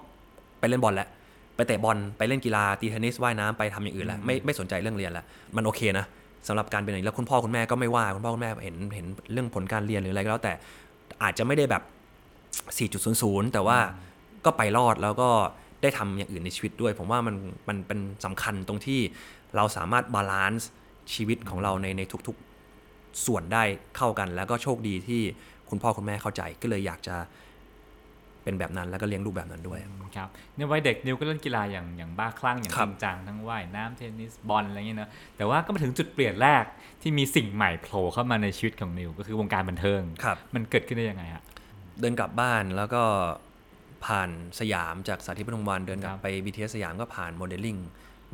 [0.61, 1.09] ไปเล่นบอลแล้ว
[1.57, 5.25] ไปเตะบอลไปเล่นกีฬาตีเทนนิสว่ายน้ำไปทำอย่างอื่นแล้วไม่ไม่สนใจเรื่องเรียนแล้ว
[5.57, 6.05] มันโอเคนะ
[6.49, 10.53] สำหรับการเป็นอย่างนี้แล้วคุณพ่อคุณแม่ก็ไม่ว่าคุณพ่อคุณแม่เห็นเห็นเรื่องผลการเรียนหรืออะไรก็แล้วแต่
[11.23, 11.83] อาจจะไม่ได้แบบ
[12.89, 13.79] 4.00 แต่ว่า
[14.45, 15.29] ก็ไปรอดแล้วก็
[15.83, 17.37] ได้ทำอย่างอื่นในชีวิตด้วย ผมว่ามัน
[17.69, 19.01] มันเป็นสำคัญตรงที่
[19.57, 20.71] เราสามารถ balance
[21.15, 23.63] ชีวิตของเราในในทุกๆส่วนได้
[23.97, 25.23] เข้ากัน แล้วก็โชคดีที่
[25.71, 27.17] คุณพ่อคุณแม่เข้าใจก็เลยอยากจะ
[28.43, 29.81] เป็นแบบนั้นแล้วก็เลี้ยงลูกแบบนั้นด้วย
[30.17, 36.65] ครับในวัยเด็กนิวก็เล่นกีฬาอย่างอย่างบ้าคลั่งอย่างครัจริงจังทั้งว่ายน้ำเทนนิสบอลอะไรเงี้ยเนอะแต่ว่าก็มาถึงจุดเปลี่ยนแรก
[37.03, 41.43] ที่มีสิ่งใหม่โผล่เข้ามาในชีวิตของนิวก็คือวงการบันเทิงครับมันเกิดขึ้นได้ยังไงฮะ
[42.01, 43.03] เดินกลับบ้านแล้วก็
[44.07, 47.77] ผ่านสยามจากสาธิตปทุมวันเดินกลับครับไป BTS สยามก็ผ่านโมเดลลิ่ง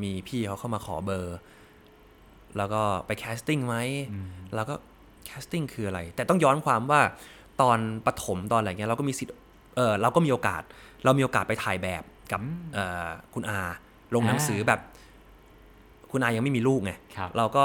[0.02, 1.38] มีพี่เขาเข้ามาขอเบอร์
[2.56, 3.76] แล้วก็ไป casting ไหม
[4.54, 4.74] แล้วก็
[5.26, 7.00] casting คืออะไร แต่ต้องย้อนความว่า
[7.60, 9.34] ตอนปฐมตอนอะไรเงี้ยเราก็มีสิทธิ์
[9.76, 10.62] เออเราก็มีโอกาส
[11.04, 12.02] เรามีโอกาสไปถ่ายแบบ
[12.32, 12.42] กับ
[12.74, 13.60] เอ่อคุณอา
[14.14, 14.80] ลงหนังสือแบบ
[16.10, 17.64] คุณอายังไม่มีลูกไงครับเราก็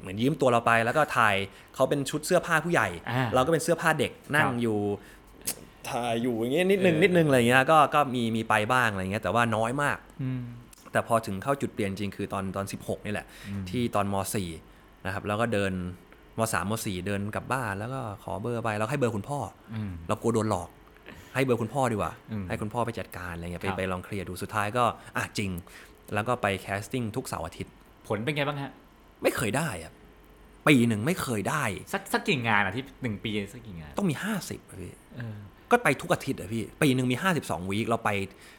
[0.00, 1.34] เหมือนยืมตัวเราไปแล้วก็ถ่าย
[1.74, 4.78] เขาเป็นชุดเสื้อผ้าผู้ใหญ่อ่าเราก็เป็นเสื้อผ้าเด็กนั่งครับอยู่
[5.92, 10.42] ถ่ายอยู่อย่างเงี้ยนิดนึงเออนิดนึงอะไรเงี้ยก็ก็มีมีไปบ้างอะไรเงี้ยแต่ว่าน้อยมากอืม
[10.92, 13.26] แต่พอถึงเข้าจุดเปลี่ยนจริงคือตอนตอน 16 นี่แหละ
[13.70, 14.14] ที่ตอนม
[14.58, 15.72] .4 นะครับแล้วก็เดิน
[16.38, 19.38] ม .3 ม .4 เดินกลับบ้านแล้วก็ขอเบอร์ไปแล้วให้เบอร์คุณพ่อ
[19.74, 20.68] อมเรากลัวโดนหลอก
[21.34, 24.84] ให้เบอร์คุณพ่อดีกว่าอืมให้คุณพ่อไปจัดการอะไรเงี้ยไปครับไปลองเคลียร์ดูสุดท้ายก็
[25.16, 25.50] อะจริง
[26.14, 27.72] แล้วก็ไป casting ทุกเสาร์อาทิตย์
[28.08, 28.70] ผลเป็นไงบ้างฮะ
[29.22, 29.92] ไม่เคยได้อะ
[30.68, 35.36] ปีหนึ่งไม่เคยได้ สักสักกี่งานอะที่หนึ่งปีสักกี่งาน ต้องมี50อะพี่เออ
[35.70, 38.10] ก็ไปทุกอาทิตย์อะพี่ปีหนึ่งมี 52 week เราไป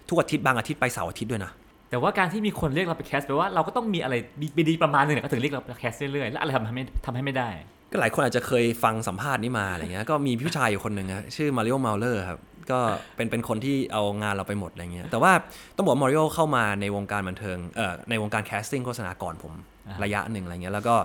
[0.09, 1.51] ทุกอาทิตย์บางอาทิตย์ไปเสาร์อาทิตย์ด้วยนะ
[1.89, 7.49] แต่ว่าการที่มีคนเรียกเราไป cast แปลว่าเราก็ต้องมีอะไรดีดีประมาณหนึงอะก็ถึงเรียกเราไป cast เรื่อยๆแล้วอะไรทำให้ไม่ทำให้ไม่ได้
[7.91, 12.39] ก็หลายคนอาจจะเคยฟังสัมภาษณ์นี้มาอะไรเงี้ยก็มีผู้ชายอยู่คนหนึ่งอะชื่อมาริโอ้ เมาเร่อครับ
[12.71, 12.79] ก็
[13.15, 15.31] เป็นเป็นคนที่เอางานเราไปหมดอะไรเงี้ยแต่ว่า
[15.75, 19.53] ต้องบอกมาริโอเข้ามาในวงการบันเทิงเอ่อในวงการ casting โฆษณาก่อนผม
[19.87, 20.95] อ่าระยะหนึ่งอะไรเงี้ยแล้วก็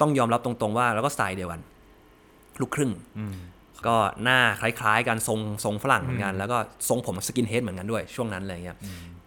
[0.00, 1.60] ต้องยอมรับตรงๆว่าแล้วก็สไตล์เดียวกัน
[2.60, 3.36] ลูกครึ่งอืม
[3.88, 8.78] ก็หน้าคล้ายๆกันทรงทรงฝรั่งเหมือนกัน แล้วก็ทรงผม skinhead เหมือนกันด้วยช่วงนั้นอะไรเงี้ย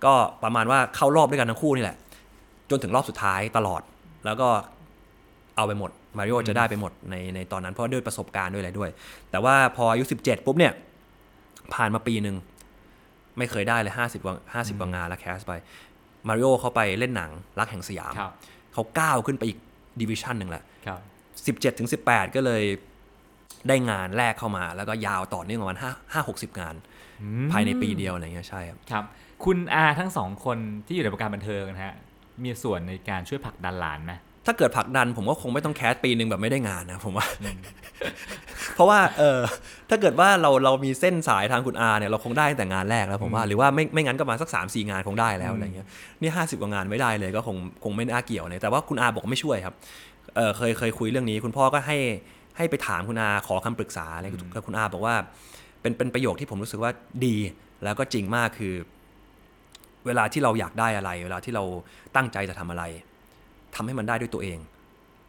[0.06, 1.98] ก็ประมาณว่าเข้ารอบด้วยกันทั้งคู่นี่แหละ
[2.70, 3.82] จนถึงรอบสุดท้ายตลอด
[4.26, 4.50] แล้วก็
[5.56, 8.90] เอาไปหมดมาริโอจะได้ไปหมดในในตอนนั้นเพราะด้วยประสบการณ์ด้วยอะไรด้วย
[9.32, 10.74] แต่ว่าพออายุ 17 ปุ๊บเนี่ย
[11.74, 12.36] ผ่านมาปีหนึ่ง
[13.38, 15.54] ไม่เคยได้เลย 50กว่า50กว่างานแล้วแคสไป
[16.28, 18.34] มาริโอเขาไปเล่นหนังรักแห่งสยามครับ
[18.74, 19.58] เขาก้าวขึ้นไปอีก
[20.02, 21.00] ดิวิชั่นหนึ่งแหละครับ
[21.72, 22.64] 17ถึง18ก็เลย
[23.68, 26.76] ได้งานแรกเข้ามา แล้วก็ยาวต่อเนื่องประมาณ5 5 60งาน
[27.52, 29.04] ภายในปีเดียวอะไรเงี้ยใช่ครับครับ
[29.46, 31.96] คุณอาทั้งสองคนที่อยู่ในวงการบันเทิงนะฮะ
[32.44, 34.14] มีส่วนในการช่วยผลักดันหลานไหม
[34.46, 37.28] ถ้าเกิดผลักดันผมก็คงไม่ต้องแคสปีหนึ่งแบบไม่ได้งานนะผมว่า
[38.76, 39.40] เพราะว่าเออ
[39.90, 45.88] ถ้าเกิดว่าเราเรามีเส้นสายทางคุณอาเนี่ยเราคงได้ตั้งแต่งานแรกแล้วผมว่าหรือว่าไม่ไม่งั้นก็ประมาณสัก3ามสี่งานคงได้แล้วอะไรเงี้ย
[46.22, 49.76] นี่ห้าสิบกว่างานไม่ได้เลยก็คงคงไม่น่าเกี่ยวเลยแต่ว่าคุณอาบอกไม่ช่วยครับ
[50.36, 51.98] เออเคยเคยคุยเรื่องนี้ คุณพ่อก็ให้
[52.60, 55.16] ให้ไปถามคุณอาขอคำปรึกษาอะไรกับคุณอาบอกว่า
[55.82, 56.92] เป็นเป็นประโยคที่ผมรู้สึกว่า
[57.26, 57.36] ดี
[57.84, 58.74] แล้วก็จริงมากคือ
[60.06, 61.64] เวลาที่เราอยากได้อะไร เวลาที่เรา
[62.16, 62.84] ตั้งใจจะทำอะไร
[63.76, 64.60] ทำให้มันได้ด้วยตัวเอง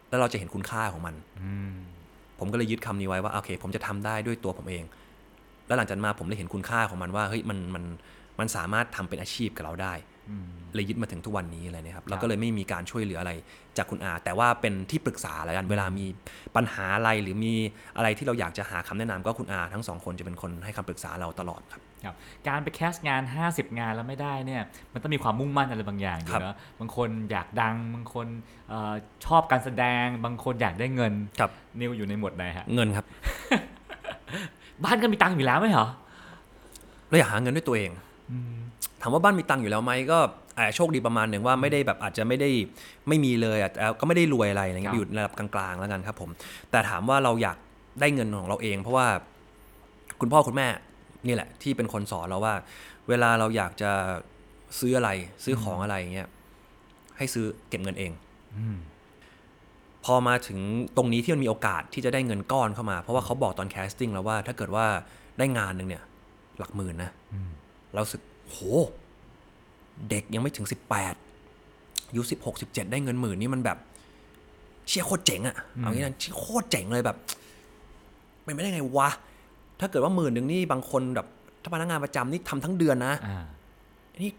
[0.09, 1.75] แล้วเราจะเห็นคุณค่าของมันอืม
[2.39, 4.85] ผผมก็เลยยึดคำนี้ไว้ว่าโอเค ผมจะทำได้ด้วยตัวผมเอง
[5.67, 7.85] แล้วหลังจากนั้นมาผมเลยเห็นคุณค่าของมันว่าเฮ้ยมันมัน
[8.39, 9.93] มันสามารถทำเป็นอาชีพกับเราได้
[10.75, 13.33] เลยยึดมาถึงทุกวันนี้อะไรนะครับแล้วก็เลยไม่มีการช่วยเหลืออะไร
[13.77, 16.07] จากคุณอา แต่ว่าเป็นที่ปรึกษาแล้วกันเวลามี
[16.57, 17.55] ปัญหาอะไรหรือมี
[17.97, 22.15] อะไรที่เราอยากจะหาคำแนะนำก็คุณอาทั้งสองคนจะเป็นคนให้คำปรึกษาเราตลอดครับครับ
[22.49, 24.63] การไปแคสต์งาน 50 งานแล้วไม่ได้เนี่ย
[24.93, 28.27] มันต้องมีความมุ่งมั่นอะไรบางอย่างอยู่ครับเนอะบางคนอยากดังบางคน
[28.69, 28.95] เออ
[29.27, 33.07] ชอบการแสดง บางคนอยากได้เงินครับนิวอยู่ในหมวดไหนฮะเงินครับ
[34.85, 35.87] บ้านก็มีตังค์อยู่แล้วไหมเหรอ
[37.09, 37.91] เราอยากหาเงินด้วยตัวเอง
[39.03, 40.19] ถามว่าบ้านมีตังค์อยู่แล้วไหมก็
[40.57, 42.51] อาจจะโชคดีประมาณหนึ่งว่าไม่ได้แบบอาจจะไม่ได้
[43.09, 46.31] ไม่มีเลยอะแต่ก็ไม่ได้รวยอะไรอะไรเงี้ยครัยบอยู่ในระดับกลางๆแล้วกันครับผม
[46.71, 47.57] แต่ถามว่าเราอยาก
[48.01, 49.07] ได้เงินของเราเอง เพราะว่า
[50.21, 50.69] คุณพ่อคุณแม่
[51.27, 52.55] นี่แหละ ที่เป็นคนสอนเราว่า
[53.09, 53.91] เวลาเราอยากจะ
[54.79, 55.11] ซื้ออะไร
[55.45, 56.29] ซื้อของอะไรเงี้ย
[57.17, 58.13] ให้ซื้อเก็บเงินเอง
[60.05, 60.59] พอมาถึง
[60.97, 64.87] ตรงนี้ที่มันมีโอกาสที่จะได้เงินก้อนเข้ามา เพราะว่าเขาบอกตอน casting แล้วว่า ถ้าเกิดว่า
[65.39, 66.03] ได้งานหนึ่งเนี่ย
[66.59, 67.11] หลักหมื่นนะ
[67.93, 68.61] เรารู้สึก โห
[70.11, 71.15] เด็กยังไม่ถึงสิบแปด
[72.09, 73.79] อายุสิบหกสิบเจ็ดได้เงินหมื่นนี่มันแบบ
[74.89, 77.17] เชี่ยโคตรเจ๋งอะเอางี้นะเชี่ยโคตรเจ๋งเลยแบบ
[78.45, 79.11] เป็นไม่ได้ไงวะ
[79.81, 81.27] ถ้าเกิดว่าหมื่นหนึ่งนี่บางคนแบบ
[81.63, 83.45] ถ้าพนักงานประจำนี่ทำทั้งเดือนนะอ่า
[84.23, 84.33] นี่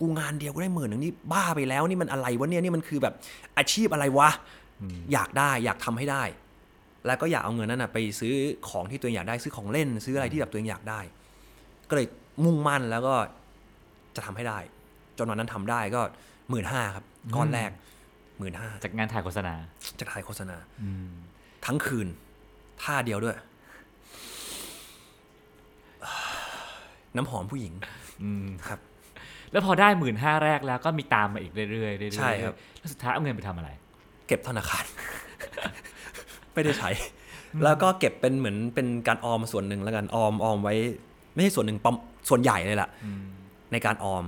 [0.00, 3.14] กูงานเดียวก็ได้หมื่นหนึ่งนี่บ้าไปแล้ว นี่มันอะไรวะเนี่ยนี่มันคือแบบ
[3.58, 4.28] อาชีพอะไรวะ
[5.12, 6.22] อยากได้อยากทำให้ได้
[7.06, 8.34] แล้วก็อยากเอาเงินนั้นนะไปซื้อ
[8.68, 11.00] ของที่ตัวเองอยากได้ซื้อของเล่น ซื้ออะไรที่แบบตัวเองอยากได้
[11.88, 12.06] ก็เลย
[12.44, 13.14] มุ่งมั่นแล้วก็
[14.16, 14.58] จะทำให้ได้
[15.18, 16.00] จนวันนั้นทำได้ก็
[16.50, 17.04] หมื่นห้าครับ
[17.36, 17.70] ก้อนแรก
[18.38, 19.54] หมื่นห้าจากงานถ่ายโฆษณา
[19.98, 20.56] จากถ่ายโฆษณา
[21.66, 22.08] ทั้งคืน
[22.82, 23.36] ท่าเดียวด้วย
[27.16, 27.74] น้ำหอมผู้หญิง
[28.68, 28.80] ครับ
[29.52, 33.70] แล้วพอได้หมื่นห้าแรกแล้วก็มีตามมาอีกเรื่อยๆเรื่อยๆใช่ครับแล้วสุดท้ายเอาเงินไปทำอะไร
[34.26, 34.84] เก็บธนาคาร
[36.54, 36.90] ไม่ได้ใช้
[37.64, 40.74] แล้วก็เก็บเป็นเหมือนเป็นการออมส่วนหนึ่งแล้วกันออมออมไว้
[41.34, 41.96] ไม่ใช่ส่วนหนึ่งปอม
[42.28, 42.88] ส่วนใหญ่เลยล่ะ
[43.74, 44.24] ในการออม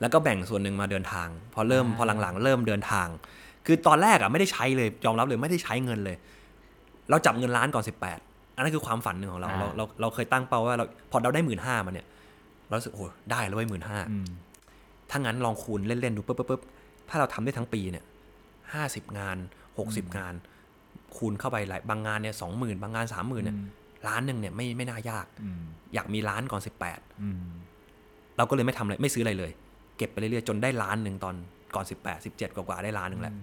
[0.00, 3.08] แล้วก็แบ่งส่วนหนึ่งมาเดินทาง พอเริ่มอ่าพอหลังๆ เริ่มเดินทาง
[3.66, 6.16] คือตอนแรกอะไม่ได้ใช้เลยยอมรับเลยไม่ได้ใช้เงินเลย
[7.10, 7.84] เราจับเงินล้านก่อน
[8.18, 12.06] 18 อันนั้นคือความฝันหนึ่งของเราเราเราเราเคยตั้งเป้าว่าเราพอเราได้หมื่นห้ามาเนี่ย
[12.68, 14.26] เรารู้สึกโอ้ได้แล้วเว้ยหมื่นห้าอืม
[15.10, 16.60] ถ้างั้นลองคูณเล่นๆดูปุ๊บปุ๊บปุ๊บ
[17.08, 18.04] ถ้าเราทำได้ทั้งปีเนี่ย
[18.72, 19.36] ห้าสิบงาน
[19.78, 20.34] หกสิบงาน
[21.16, 23.56] คูณเข้าไปหลายบางงานเนี่ยสองหมื่นบางงานสามหมื่นเนี่ย
[24.08, 25.62] ล้านหนึ่งเนี่ยไม่ไม่น่ายากอืม
[25.94, 27.40] อยากมีล้านก่อนสิบแปดอืม
[28.40, 29.52] เราก็เลยไม่ทำอะไรไม่ซื้ออะไรเลย
[29.96, 31.34] เก็บไปเรื่อยๆจนได้ล้านหนึ่งตอน
[31.74, 33.34] ก่อนสิบแปดสิบเจ็ดกว่าๆได้ล้านหนึ่งแหละ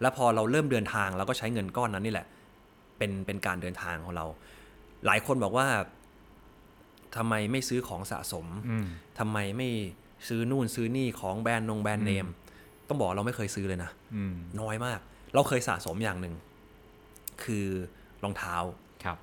[0.00, 2.26] แล้วพอเราเริ่มเดินทางเราก็ใช้เงินก้อนนั้นนี่แหละ
[2.98, 4.26] เป็นเป็นการเดินทางของเรา
[5.06, 5.66] หลายคนบอกว่า
[7.16, 8.86] ทำไมไม่ซื้อของสะสมอืม
[9.18, 9.68] ทำไมไม่
[10.28, 12.26] ซื้อนู่นซื้อนี่ของแบรนด์นงแบรนด์เนม
[12.88, 15.00] ต้องบอกเราไม่เคยซื้อเลยนะอืมน้อยมาก
[15.34, 16.34] เราเคยสะสมอย่างหนึ่ง
[17.44, 17.66] คือ
[18.24, 18.56] รองเท้า
[19.04, 19.16] ครับ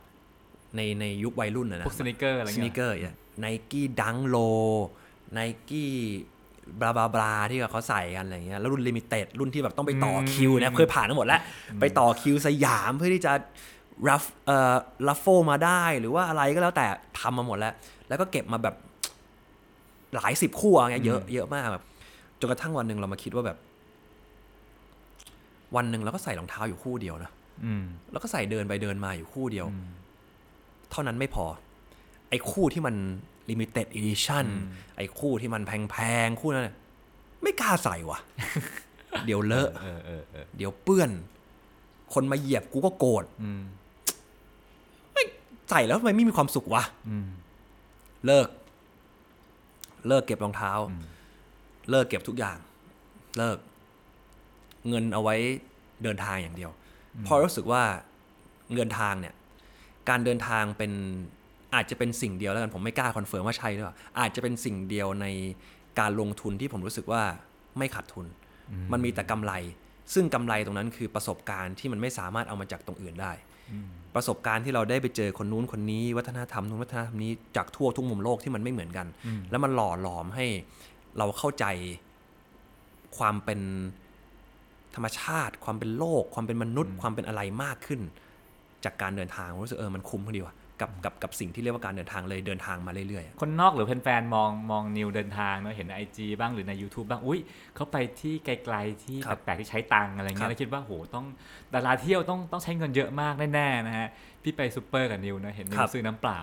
[0.75, 4.37] ในในยุควัยรุ่นนะนะพวก sneaker อะไรเงี้ย sneaker Nike Dunk Low
[5.33, 11.41] Nike blah blah blah ที่เขาใส่กันอะไรเงี้ยแล้วรุ่น limited รุ่นที่แบบต้องไปต่อคิวนะเคยผ่านทั้งหมดแล้ว
[11.79, 13.31] ไปต่อคิวสยามเพื่อที่จะ
[14.09, 14.75] รับเอ่อ
[15.07, 16.85] รัฟโฟมาได้หรือว่าอะไรก็แล้วแต่
[17.19, 17.73] ทำมาหมดแล้ว
[18.07, 18.75] แล้วก็เก็บมาแบบ
[20.15, 21.83] หลายสิบคู่อะไรเงี้ยเยอะเยอะมากแบบ
[22.39, 23.57] จนกระทั่งวันหนึ่งเรามาคิดว่าแบบ
[25.75, 27.31] วันหนึ่งเราก็ใส่รองเท้าอยู่คู่เดียวนะ
[27.65, 29.67] อืมแล้วก็ใส่เดินไปเดินมาอยู่คู่เดียว
[30.91, 31.45] เท่านั้นไม่พอ
[32.29, 32.95] ไอ้คู่ที่มัน
[33.49, 34.45] limited edition
[34.97, 35.61] ไอ้คู่ที่มัน
[35.91, 36.75] แพงๆ คู่นั้นน่ะ
[37.43, 38.19] ไม่กล้าใส่ว่ะ
[39.25, 41.09] เดี๋ยวเลอะเออเออเออเดี๋ยวเปื้อน
[42.13, 43.61] คนมาเหยียบกูก็โกรธอืม
[45.69, 47.27] ใส่แล้วทำไมไม่มีความสุขวะอืม
[48.25, 48.47] เลิก
[50.07, 50.71] เลิกเก็บรองเท้า
[51.89, 52.57] เลิกเก็บทุกอย่าง
[53.37, 53.57] เลิก
[54.89, 55.35] เงินเอาไว้
[56.03, 56.71] เดินทางอย่างเดียว
[57.23, 57.83] เพราะรู้สึกว่า
[58.73, 59.35] เงินทางเนี่ย
[60.09, 60.91] การเดินทางเป็น
[61.75, 65.25] อาจจะเป็นสิ่งเดียวแล้วกันผมไม่กล้า confirm ว่าใช่หรือเปล่าอาจจะเป็นสิ่งเดียวใน
[65.99, 67.21] การลงทุนที่ผมรู้สึกว่า
[67.77, 68.25] ไม่ขาดทุน
[68.91, 69.53] มันมีแต่กำไร
[70.13, 73.31] ซึ่งกำไรตรงนั้นคือประสบการณ์ที่มันไม่สามารถเอามาจากตรงอื่นได้
[74.15, 79.07] ประสบการณ์ที่เราได้ไปเจอคนนู้นคนนี้ วัฒนธรรมนู้นวัฒนธรรมนี้จากทั่วทุกมุมโลกที่มันไม่เหมือนกัน
[79.51, 80.45] แล้วมันหล่อหลอมให้
[81.17, 81.65] เราเข้าใจ
[83.17, 83.59] ความเป็น
[84.95, 88.01] ธรรมชาติ ความเป็นโลก ความเป็นมนุษย์ ความเป็นอะไรมากขึ้น
[88.83, 97.39] จากการเดินทางผมรู้สึกเออมันคุ้มพอดีว่ะ กับกับกับสิ่งที่เรียกว่าการเดินทางเลยเดินทางมาเรื่อยๆ คนนอกหรือแฟนๆมองมองนิวเดินทางเนาะเห็นในไอจบ้างหรือใน YouTube บ้างอุ้ย
[97.75, 101.25] เขาไปที่ไกลๆที่ครับแปลกๆที่ใช้ตังค์อะไรเงี้ครัยบแล้วคิดว่าโหต้อง
[101.73, 104.07] ดาราเที่ยวต้องต้องใช้เงินเยอะมากแน่ๆนะฮะ
[104.43, 106.39] พี่ไปซูเปอร์กับนิวนะเห็นนิครัวบซื้อน้ำเปล่า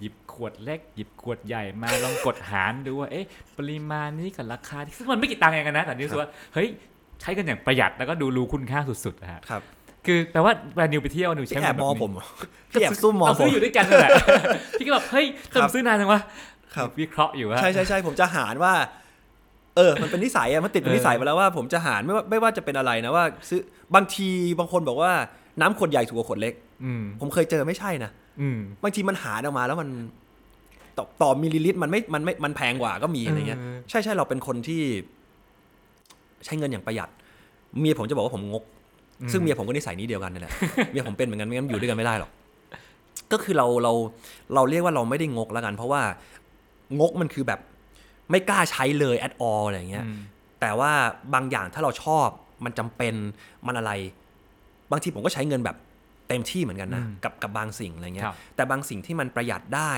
[0.00, 3.26] หยิบขวดเล็ก หยิบขวดใหญ่มาลองกดหารดูว่าเอ๊ะ
[3.58, 6.68] ปริมาณนี้กับราคาที่ซึ่งมันไม่กี่ตังค์เองนะแต่นิวรู้สึกว่าเฮ้ย
[7.20, 9.62] ใช้กันอย่างประหยัดแล้วก็ดูรู้คุณค่าสุดๆนะฮะครับ
[10.06, 12.32] คือแปลว่าแบรนด์นิวไปเที่ยวนิวใช้พี่แอบมองผมแบบนี้
[12.70, 14.10] พี่แอบซุ่มมองเราผซื้มออยู่ด้วยกันนั่นแหละ
[14.78, 16.20] พี่ก็แบบเฮ้ยครับทำซื้อนานจังวะ
[16.74, 18.72] ครับวิเคราะห์อยู่ว่าใช่ใช่ใช่ผมจะหารว่า
[19.76, 23.60] เออ มันเป็นนิสัยอะมันติดเป็นเออนิสัยไปแล้วว่าผมจะหารไม่ว่าไม่ว่าจะเป็นอะไรนะว่า ซื้อ
[23.94, 25.12] บางทีบางคนบอกว่า
[25.60, 28.10] น้ำขวดใหญ่ถูกกว่าขวดเล็ก อืมผมเคยเจอไม่ใช่นะ
[28.40, 29.88] อืมบางทีมันหารออกมาแล้วมัน
[30.96, 34.82] ต่อต่อมิลลิลิตรมันไม่มันไม่มันแพงกว่าก็มีอะไรเงี้ยเออใช่ใช่เราเป็นคนที่
[36.44, 37.08] ใช้เงินอย่างประหยัด
[37.78, 38.64] เมียผมจะบอกว่าผมงก
[39.32, 40.52] ซึ่งเมียผมก็นิสัยนี้เดียวกันนั่นแหละ
[40.90, 42.30] เมียผมเป็นเหมือนกันไม่งั้นอยู่ด้วยกันไม่ได้หรอก
[43.32, 43.92] ก็คือเราเรา
[44.54, 46.02] เราเรียกว่าเราไม่ได้งกแล้วกัน เพราะว่า
[47.00, 47.60] งกมันคือแบบ
[48.30, 50.16] ไม่กล้าใช้เลย at all อะไรเงี้ยอืม
[50.60, 50.92] แต่ว่า
[51.34, 52.28] บางอย่างถ้าเราชอบ
[52.64, 53.14] มันจำเป็น
[53.66, 53.92] มันอะไร
[54.90, 55.76] บางทีผมก็ใช้เงินแบบ
[56.28, 59.92] เต็มที่เหมือนกันนะอืมกับกับบางสิ่งอะไรเงี้ครัยบแต่บางสิ่งที่มันประหยัดได้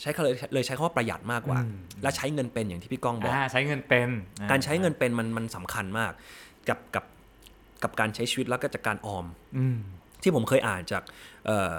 [0.00, 4.08] ใช้เขาเลยเลยใช้คำว่าประหยัดมากกว่าอืมและใช้เงินเป็นอย่างที่พี่ก้องบอกอ่าใช้เงินเป็น
[4.40, 6.12] อ่การใช้เงินเป็นมันมันสำคัญมาก
[6.68, 7.04] กับกับ
[7.82, 9.24] กับการใช้ชีวิตแล้วก็จากการออม
[9.56, 9.76] อืม
[10.22, 11.02] ที่ผมเคยอ่านจาก
[11.46, 11.74] เอ่อ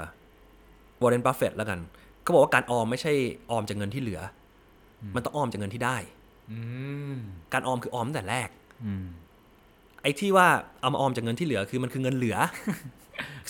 [1.01, 1.79] วอร์เรนบัฟเฟตต์แล้วกัน
[2.23, 3.13] เขาบอกว่าการออมไม่ใช่
[3.51, 4.21] ออมจากเงินที่เหลือ
[5.01, 5.97] อมันต้องออมจากเงินที่ได้
[6.51, 6.59] อื
[7.15, 7.17] ม
[7.53, 8.49] การออมคือออมตั้งแต่แรก
[8.85, 9.05] อืม
[10.01, 10.47] ไอ้ที่ว่า
[10.81, 12.37] เอามาออมจากเงินที่เหลือคือมันคือเงินเหลือ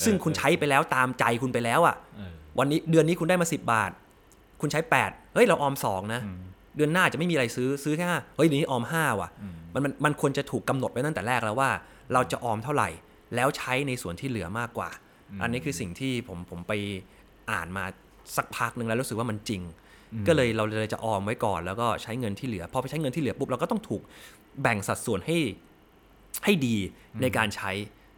[0.05, 3.91] ซึ่งคุณใช้ไปแล้วตามใจคุณไปแล้วอะ่ะเออวันนี้เดือนนี้คุณได้มาสิบบาท
[4.61, 6.39] คุณใช้แปดเฮ้ยเราออมสองนะอืม
[6.75, 11.69] เดือนหน้าจะไม่มีอะไรซื้อซื้อแค่ห้าเฮ้ยเดี๋ยวนี้ออมห้าว่ะอืมมันมันมันควรจะถูกกำหนดไว้ตั้งแต่แรกแล้วว่า
[12.13, 12.89] เราจะออมเท่าไหร่
[13.35, 14.89] แล้วใช้ในส่วนที่เหลือมากกว่า
[15.41, 16.73] อันนี้คือสิ่งที่ผมผมไป
[17.51, 17.83] อ่านมา
[18.37, 19.61] สักพักหนึ่งแล้วรู้สึกว่ามันจริง
[20.27, 24.01] ก็เลยเราเลยจะออมไว้ก่อนแล้วก็ใช้เงินที่เหลือพอไปใช้เงินที่เหลือปุ๊บเราก็ต้องถูก
[24.61, 25.37] แบ่งสัดส่วนให้
[26.43, 26.75] ให้ดี
[27.21, 27.71] ในการใช้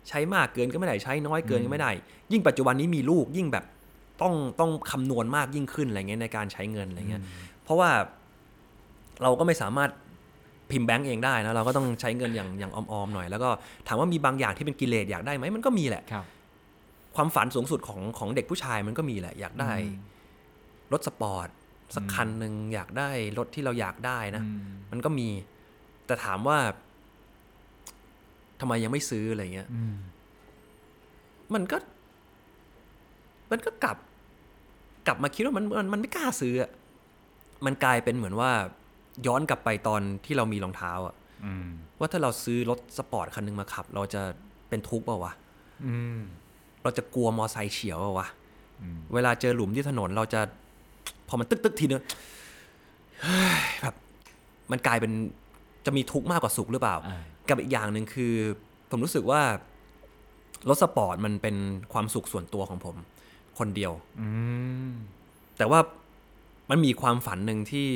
[0.10, 1.92] ใช้มากเกินก็ไม่ได้ใช้น้อยเกินก็ไม่ได้
[2.32, 3.66] ยิ่งปัจจุบันนี้มีลูกยิ่งแบบ
[4.22, 7.24] ต้องต้องคำนวณมากยิ่งขึ้นอะไรเงี้ยในการใช้เงินอะไรเงี้ย
[7.64, 7.90] เพราะว่า
[9.24, 9.90] เราก็ไม่สามารถ
[10.72, 13.50] พิมพ์แบงก์เองได้นะเราก็ต้องใช้เงินอย่างอย่างออมๆหน่อย แล้วก็
[13.88, 16.26] ถามว่ามีบางอย่างที่เป็นกิเลสอยากได้ไหมมันก็มีแหละครับ
[17.16, 19.96] ความฝันสูงสุดของของเด็กผู้ชายมันก็มีแหละ อยากได้อืม
[20.94, 21.48] รถสปอร์ต
[21.96, 25.28] สักคันหนึ่งอยากได้รถที่เราอยากได้นะอืมมันก็มี
[26.06, 26.58] แต่ถามว่า
[28.60, 29.96] ทำไมยังไม่ซื้ออะไรเงี้ยอืม
[31.54, 31.78] มันก็
[33.52, 33.98] มันก็กลับ
[35.08, 36.72] กลับมาคิดว่ามันมันมันไม่กล้าซื้ออะ
[37.66, 38.52] มันกลายเป็นเหมือนว่า
[39.28, 41.68] ย้อนกลับไปตอนที่เรามีรองเท้าอะอืม
[42.00, 44.22] ว่าถ้าเราซื้อรถสปอร์ตคันหนึงมาขับ เราจะ
[44.70, 45.34] เป็นทุกข์เปล่าวะ
[45.86, 46.20] อืม
[46.84, 48.28] เราจะกลัวมอไซค์เฉียวเปล่าวะ
[48.82, 50.42] อืมเวลาเจอหลุมที่ถนนเราจะ
[51.28, 52.02] พอมันตึกตึกๆทีนึง
[53.22, 53.96] เฮ้ยแบบ
[54.72, 55.12] มันกลายเป็น
[55.86, 58.34] จะมีทุกข์มากกว่าสุขหรือเปล่าอ่า กับอีกอย่างหนึ่งคือ
[58.90, 59.42] ผมรู้สึกว่า
[60.70, 61.56] รถสปอร์ตมันเป็น
[61.94, 62.96] ความสุขส่วนตัวของผม
[63.60, 64.28] คนเดียวอื
[64.90, 64.92] ม
[65.58, 65.80] แต่ว่า
[66.70, 67.90] มันมีความฝันหนึ่งที่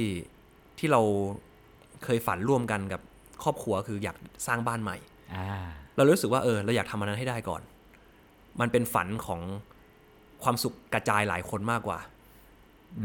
[0.80, 1.02] ที่เรา
[2.04, 3.02] เคยฝันร่วมกันกับ
[3.44, 4.98] ครอบครัวคืออยากสร้างบ้านใหม่
[5.36, 5.48] อ่า
[5.96, 7.62] เรารู้สึกว่าเออเราอยากทำอันนั้นให้ได้ก่อน
[8.60, 9.42] มันเป็นฝันของ
[10.44, 12.00] ความสุขกระจายหลายคนมากกว่า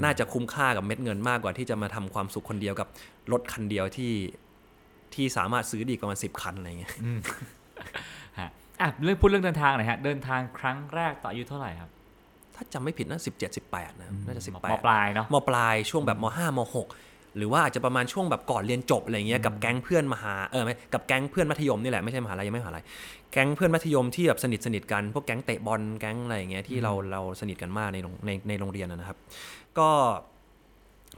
[0.04, 2.88] น่าจะคุ้มค่ากับเม็ดเงินมากกว่า ที่จะมาทำความสุขคนเดียวกับ
[3.32, 4.12] รถคันเดียวที่
[5.14, 6.92] ที่สามารถซื้อดีกว่ามันสิบคันอะไรเงี้ย
[8.38, 8.50] ฮะ
[8.80, 11.90] อะเรื่องพูดเรื่องเดินทางหน่อยฮะ เดินทางครั้งแรกตอนอายุเท่าไหร่ครับ
[12.54, 16.86] ถ้าจำไม่ผิดน่าสิบเจ็ดสิบแปดนะน่าจะสิบแปมดปลายเนาะมปลายช่วงแบบมห้ามหก
[17.36, 22.84] หรือว่าอาจจะประมาณช่วงแบบก่อนเรียนจบอะไรเงี้ยกับแก๊งเพื่อนมหาเออไม่กับแก๊งเพื่อนมัธยมนี่แหละไม่ใช่มหาลัยยังไม่มหาลัย
[23.32, 29.18] แก๊งเพื่อนมัธยมที่แบบสนิทสนิทกันพวกแก๊งเตะบอลแก๊งอะไรอย่างเงี้ยที่เราเราสนิทกันมากในโรงในในโรงเรียนนะนะครับ
[29.78, 29.88] ก็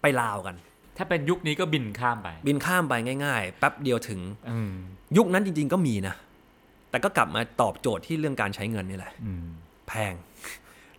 [0.02, 0.54] ไปลาวกัน
[0.96, 2.94] ถ้าเป็นยุคนี้ก็บินข้ามไป บินข้ามไป
[3.24, 4.20] ง่ายๆแป๊บเดียวถึง
[4.50, 4.72] อืม
[5.16, 6.14] ยุคนั้นจริง ๆ ก็มีนะ
[6.90, 9.44] แต่ก็กลับมาตอบโจทย์ที่เรื่องการใช้เงินนี่แหละอืม
[9.88, 10.14] แพง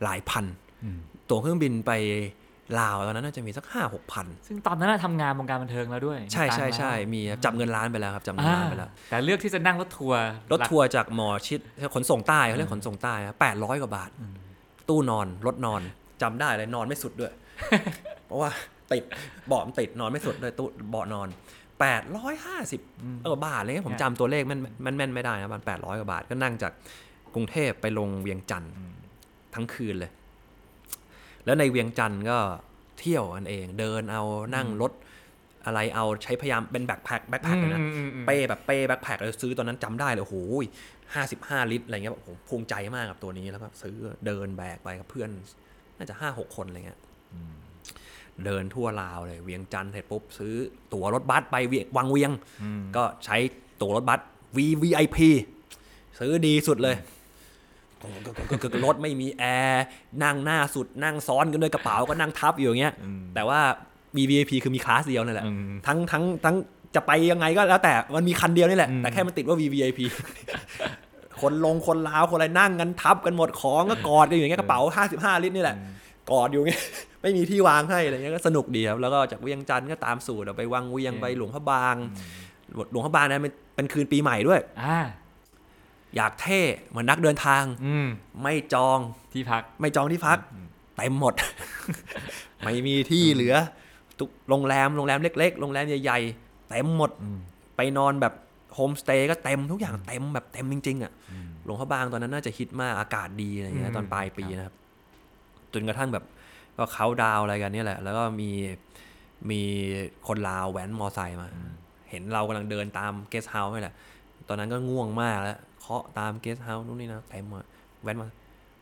[0.03, 0.45] หลายพัน
[0.83, 1.91] อืมตั๋วเครื่องบินไป
[2.79, 11.59] ลาวตอนนั้นน่าจะมีสักห้าหกพันซึ่งตอนนั้นนะทำงานวงการบันเทิงแล้วด้วย ใช่มีตังค์ใช่ใช่แล้วมีครับจับเงินล้านไปแล้วครับจับเงินอ่าล้านไปแล้ว แต่เลือกที่จะนั่งรถทัวร์รถทัวร์จากหมอชิด
[11.95, 14.09] ขนส่งใต้เขาเรียกขนส่งใต้แปดร้อยกว่าบาท
[14.89, 15.81] ตู้นอนรถนอน
[16.21, 17.31] จำได้เลยนอนไม่สุดด้วย
[18.25, 18.49] เพราะว่า
[18.91, 19.03] ติด
[19.47, 21.27] เบาะมันติดนอนไม่สุดเลยตู้เบาะนอน
[21.79, 22.81] แปดร้อยห้าสิบ
[23.23, 26.71] เออบาทอะไรเงี้ยผมจำตัวเลขแม่นแม่นแม่นไม่ได้นะประมาณแปดร้อยกว่าบาทก็นั่งจาก
[27.35, 28.73] กรุงเทพไปลงเวียงจันทร์
[29.55, 30.11] ทั้งคืนเลย
[31.45, 32.37] แล้วในเวียงจันทร์ก็
[32.99, 34.23] เที่ยวกันเอง เดินเอา
[34.55, 34.91] นั่งรถ
[35.65, 40.37] อะไรเอาใช้พยายามเป็นแบ็คแพ็คแบ็คแพ็คเลยนะอืมอืมอืมเป้แบบเป้แบ็คแพ็คเลยซื้อตอนนั้นจำได้เลยโอ้โห
[41.13, 45.29] ห้าสิบห้าลิตรอะไรเงี้ยแบบโอ้โหภูมิใจมากกับตัวนี้แล้วก็ซื้อเดินแบกไปกับเพื่อน
[45.97, 46.99] น่าจะห้าหกคนอะไรเงี้ย
[48.45, 50.53] เดินทั่วลาวเลย เวียงจันทร์เสร็จปุ๊บซื้อ
[50.93, 52.31] ตั๋วรถบัสไปเวียงวังเวียง
[52.95, 53.37] ก็ใช้
[53.81, 54.19] ตั๋วรถบัส
[54.57, 55.17] VVIP
[56.19, 56.95] ซื้อดีสุดเลย
[58.85, 59.83] รถไม่มีแอร์
[60.23, 62.93] นั่งหน้าสุดนั่งซ้อนกันด้วยกระเป๋าก็นั่งทับอยู่อย่างเงี้ย
[63.35, 63.59] แต่ว่า
[64.17, 66.55] VVIP คือมีคลาสเดียวนั่นแหละอืมทั้งทั้งทั้ง
[66.95, 69.99] จะไปยังไงก็แล้วแต่มันมีคันเดียวนี่แหละอืมแต่แค่มันติดว่า VVIP
[71.41, 74.79] คคนลงคนลาวคนอะไรนั่งกันทับกันหมดของก็กอดกันอยู่อย่างเงี้ยกระเป๋า
[75.11, 75.75] 55 ลิตรนี่แหละ
[76.31, 76.83] กอดอยู่อย่างเงี้ย
[77.21, 81.95] ไม่มีที่วางให้อะไรเงี้ยก็สนุกดีครับแล้วก็จากเวียงจันทร์ก็ตามสูตรเอาไปวังเวียงไปหลวงพระบาง
[82.91, 84.59] หลวงพระบางนั้นเป็นเป็นคืนปีใหม่ด้วย
[86.11, 88.07] อ่าอยากเท่เหมือนนักเดินทาง อืม
[88.43, 88.99] ไม่จอง
[89.33, 90.37] ที่พัก ไม่จองที่พัก
[90.97, 91.33] เต็มหมด
[92.65, 93.55] ไม่มีที่เหลือ
[94.19, 97.11] ทุกโรงแรมโรงแรมเล็ก ๆ โรงแรมใหญ่ๆเต็มหมด
[97.75, 98.33] ไปนอนแบบ
[98.75, 101.11] โฮมสเตย์ก็เต็มทุกอย่างเต็มแบบเต็มจริงๆอะ
[101.63, 104.75] หลวงพระบางตอนนั้นน่าจะฮิตมากอากาศดีอะไรอย่างเงี้ยอืมตอนปลายปีครับนะครับ
[105.73, 106.25] จนกระทั่งแบบ
[106.77, 108.49] ก็เขาดาวน์อะไรกันเนี่ยแหละ แล้วก็มี
[109.49, 109.61] มี
[110.27, 111.47] คนลาวแว้นมอไซค์มา
[112.09, 113.95] เห็นเรากำลังเดินตามเกสต์เฮาส์นี่แหละ
[114.47, 117.63] ตอนนั้นก็ง่วงมากแล้ว เคาะตามเกสต์เฮาส์นู่นนี่นะเต็มหมด
[118.03, 118.27] แว้นมา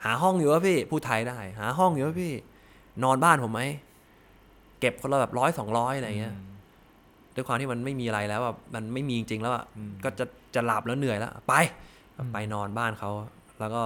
[0.05, 2.33] หาห้องอยู่วะพี่พูดไทยได้ หาห้องอยู่วะพี่
[3.03, 3.61] นอนบ้านผมไหม
[4.79, 6.35] เก็บคนละแบบร้อยสองร้อยอะไรเงี้ย
[7.35, 9.65] ด้วยความที่มันไม่มีอะไรแล้วแบบมันไม่มีจริงๆแล้วอะ
[10.03, 11.53] ก็จะจะหลับแล้วเหนื่อยแล้วไป
[12.33, 13.11] ไปนอนบ้านเขา
[13.59, 13.81] แล้วก็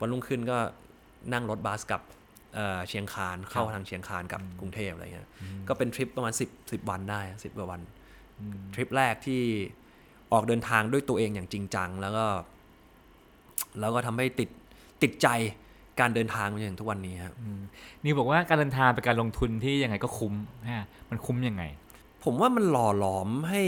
[0.00, 0.58] วันรุ่งขึ้นก็
[1.32, 2.02] นั่งรถบัสกลับ
[2.54, 5.28] เอ่อเชียงคานเข้าทางเชียงคานกลับกรุงเทพอะไรเงี้ย
[5.68, 7.80] ก็เป็นทริปประมาณสิบสิบวันได้สิบกว่าวัน
[8.74, 9.42] ทริปแรกที่
[10.32, 12.26] ออกเดินทางด้วยตัวเองอย่างจริงจัง แล้วก็
[13.80, 14.48] แล้วก็ทำให้ติด
[15.02, 15.28] ติดใจ
[16.00, 17.34] การเดินทางมาจนถึงทุกวันนี้ครับ
[18.04, 20.34] นิวบอกว่าการเดินทางเป็นการลงทุนที่ยังไงก็คุ้ม
[20.70, 21.62] ฮะมันคุ้มยังไง
[22.24, 23.62] ผมว่ามันหล่อหลอมให้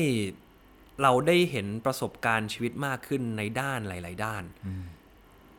[1.02, 4.42] เราได้เห็นประสบการณ์ชีวิตมากขึ้นในด้านหลาย ๆ ด้าน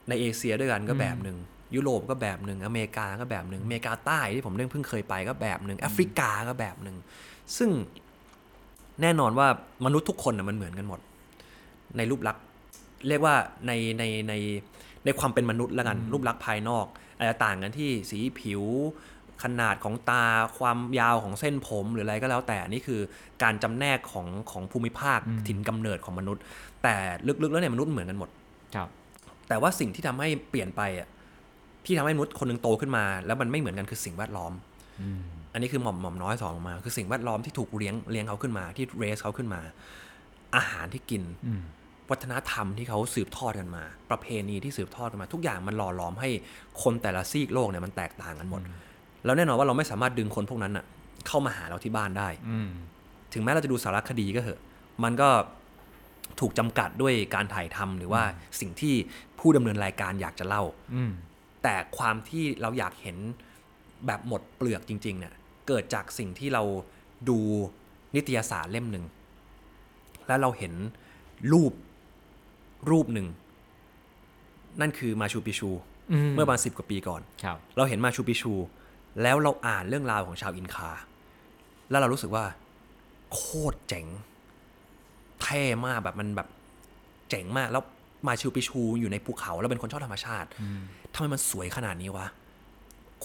[0.09, 1.37] ในเอเชียด้วยกันก็แบบหนึ่ง
[1.75, 6.97] ยุโรปก็แบบหนึ่งอเมริกาก็แบบหนึ่งอเมริกาใต้ที่ผมเพิ่งเคยไปก็แบบหนึ่งแอฟริกาก็แบบหนึ่ง
[7.57, 7.69] ซึ่ง
[9.01, 9.47] แน่นอนว่า
[9.85, 10.99] มนุษย์ทุกคนนะมันเหมือนกันหมด
[11.97, 12.43] ในรูปลักษณ์
[13.07, 13.35] เรียกว่า
[13.67, 14.33] ในในใน
[15.05, 16.85] ในความเป็นมนุษย์แล้วกัน รูปลักษณ์ภายนอก
[17.17, 18.63] อาจจะต่างกันที่สีผิว
[19.43, 20.25] ขนาดของตา
[20.57, 23.01] ความยาวของเส้นผมหรืออะไรก็แล้วแต่นี่คือ
[23.43, 26.41] การจำแนกของของภูมิภาคถิ่นกำเนิดของมนุษย์
[26.83, 26.95] แต่
[27.27, 28.29] ลึกๆแล้วเนี่ยมนุษย์เหมือนกันหมด
[28.75, 28.89] ครับ
[29.47, 31.07] แต่ว่าสิ่งที่ทำให้เปลี่ยนไปอะ
[31.85, 34.53] ที่ทำให้มนุษย์คนหนึ่งโตขึ้นมา แล้วมันไม่เหมือนกันคือสิ่งแวดล้อม
[35.53, 39.61] อันนี้คือหม่อมหม่อมน้อยสอนลงมา คือสิ่งแวดล้อมที่ถูกเลี้ยงเลี้ยงเขาขึ้นมา ที่เรสเขาขึ้นมา
[40.55, 41.63] อาหารที่กินอืม
[42.09, 46.29] วัฒนธรรมที่เขาสืบทอดกันมา ประเพณีที่สืบทอดกันมา ทุกอย่างมันหล่อหลอมให้
[46.81, 48.61] คนแต่ละซีกโลกเนี่ยมันแตกต่างกันหมด
[49.25, 50.85] แล้วแน่นอนว่าเราไม่สามารถดึงคนพวกนั้นอะ
[51.27, 52.69] เข้ามาหาเราที่บ้านได้อืม
[53.33, 54.61] ถึงแม้เราจะดูสารคดีก็เหอะ
[55.03, 55.29] มันก็
[56.39, 58.23] ถูกจำกัดด้วยการถ่ายทำหรือว่า
[58.59, 58.93] สิ่งที่
[59.39, 60.63] ผู้ดำเนินรายการอยากจะเล่า
[60.95, 61.11] อืม
[61.63, 63.17] แต่ความที่เราอยากเห็น
[64.07, 65.33] แบบหมดเปลือกจริง ๆ เนี่ย
[65.71, 66.63] เกิดจากสิ่งที่เรา
[67.29, 67.39] ดู
[68.15, 69.05] นิตยสารเล่มหนึ่ง
[70.27, 70.73] แล้วเราเห็น
[71.51, 71.73] รูป
[72.91, 73.27] รูปหนึ่ง
[74.81, 75.69] นั่นคือมาชูปิชู
[76.11, 78.53] อืมเมื่อประมาณสิบกว่าปีก่อนครับเราเห็นมาชูปิชู
[79.21, 80.91] แล้วเราอ่านเรื่องราวของชาวอินคา
[81.89, 82.45] แล้วเรารู้สึกว่า
[83.33, 84.05] โคตรเจ๋ง
[85.41, 86.47] เท่มากแบบมันแบบ
[87.29, 87.83] เจ๋งมาก แล้ว
[88.27, 90.47] มาชูปิชูอยู่ในภูเขา แล้วเป็นคนชอบธรรมชาติ
[91.13, 92.27] ทำไมมันสวยขนาดนี้วะ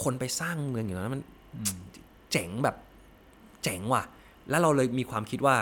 [0.02, 1.22] คนไปสร้างเมืองอย่างนั้นมัน
[2.32, 2.76] เจ๋งแบบ
[3.64, 4.02] เจ๋งว่ะ
[4.50, 5.56] แล้วเราเลยมีความคิดว่า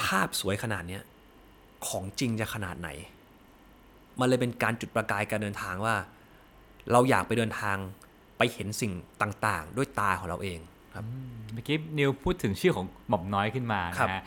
[0.00, 1.02] ภาพสวยขนาดเนี้ย
[1.86, 2.88] ของจริงจะขนาดไหน
[4.20, 5.94] มันเลยเป็นการจุดประกายการเดินทางว่า
[6.92, 7.76] เราอยากไปเดินทาง
[8.38, 8.92] ไปเห็นสิ่ง
[9.22, 10.58] ต่างๆ ด้วยตาของเราเอง
[10.94, 11.04] ครับ
[11.52, 14.24] เมื่อกี้นิวพูดถึงชื่อของหม่อมน้อยขึ้นมาครับนะฮะ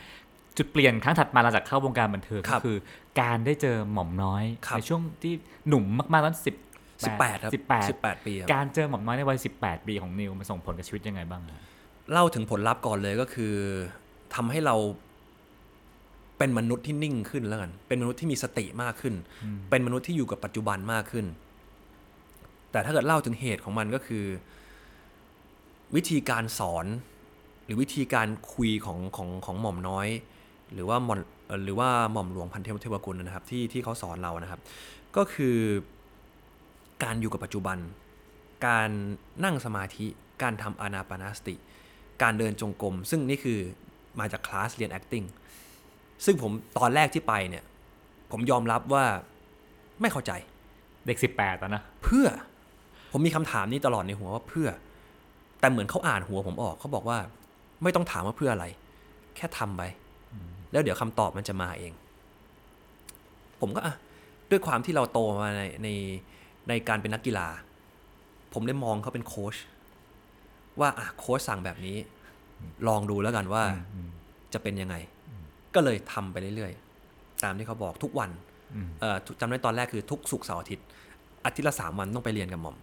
[0.56, 2.76] จุดเปลี่ยนครั้งถัดมาหลังจากเข้าวงการบันเทิงครัก็บคือ
[3.20, 5.34] การได้เจอหม่อมน้อยครับในช่วงที่
[5.68, 6.54] หนุ่มมากๆตอนสิบ
[7.04, 11.60] สิบแปดครับสิบแปดสิบแปดปีครับการเจอหม่อมน้อยในวัยสิบแปดปีของนิวมันส่งผลกับชีวิตยังไงบ้างอะ
[12.12, 13.54] เล่าถึงผลลัพธ์ก่อนเลยก็คือ
[14.34, 14.76] ทำให้เรา
[16.38, 19.14] เป็นมนุษย์ที่นิ่งขึ้นแล้วกัน เป็นมนุษย์ที่มีสติมากขึ้น
[19.70, 21.26] เป็นมนุษย์ที่อยู่กับปัจจุบันมากขึ้น
[22.72, 24.24] แต่ถ้าเกิดเล่าถึงเหตุของมันก็คือ
[25.96, 26.86] วิธีการสอน
[27.64, 30.08] หรือวิธีการคุยของของของหม่อมน้อย
[30.72, 34.60] หรือว่าหม่อมเอ่อหรือว่าหม่อมหลวงพันเทพเทวกุลนะครับที่ที่เขาสอนเรานะครับ
[35.16, 35.56] ก็คือ
[37.02, 37.78] การอยู่กับปัจจุบัน
[38.66, 38.90] การ
[39.44, 40.06] นั่งสมาธิ
[40.42, 41.54] การทำอานาปานสติ
[42.22, 43.58] การเดินจงกรม ซึ่งนี่คือ
[44.20, 45.26] มาจากคลาสเรียน acting
[46.24, 47.64] ซึ่งผมตอนแรกที่ไปเนี่ย
[48.30, 49.04] ผมยอมรับว่า
[50.00, 50.32] ไม่เข้าใจ
[51.06, 52.26] เด็กสิบแปดอะนะ เพื่อ
[53.12, 54.68] ผมมีคำถามนี้ตลอดในหัวว่าเพื่อ
[55.60, 57.18] แต่เหมือนเขาอ่านหัวผมออกเขาบอกว่า
[57.82, 58.66] ไม่ต้องถามว่าเพื่ออะไร
[59.36, 59.82] แค่ทำไป
[60.72, 61.92] แล้วเดี๋ยวคำตอบมันจะมาเอง
[63.60, 63.94] ผมก็อะ
[64.50, 65.88] ด้วยความที่เราโตมาในใน
[66.68, 67.48] ในการเป็นนักกีฬา
[68.52, 69.56] ผมได้มองเขาเป็นโค้ช
[70.80, 71.96] ว่าอะโค้ชสั่งแบบนี้
[72.88, 73.62] ลองดูแล้วกันว่า
[74.52, 74.96] จะเป็นยังไง
[75.74, 78.30] ก็เลยทำไปเรื่อยๆ ตามที่เขาบอกทุกวัน
[78.74, 80.86] อืมเอ่อทุกจำได้ตอนแรกคือทุกศุกร์เสาร์อาทิตย์
[81.44, 82.76] อาทิตย์ละสามวันต้องไปเรียนกับหม่อม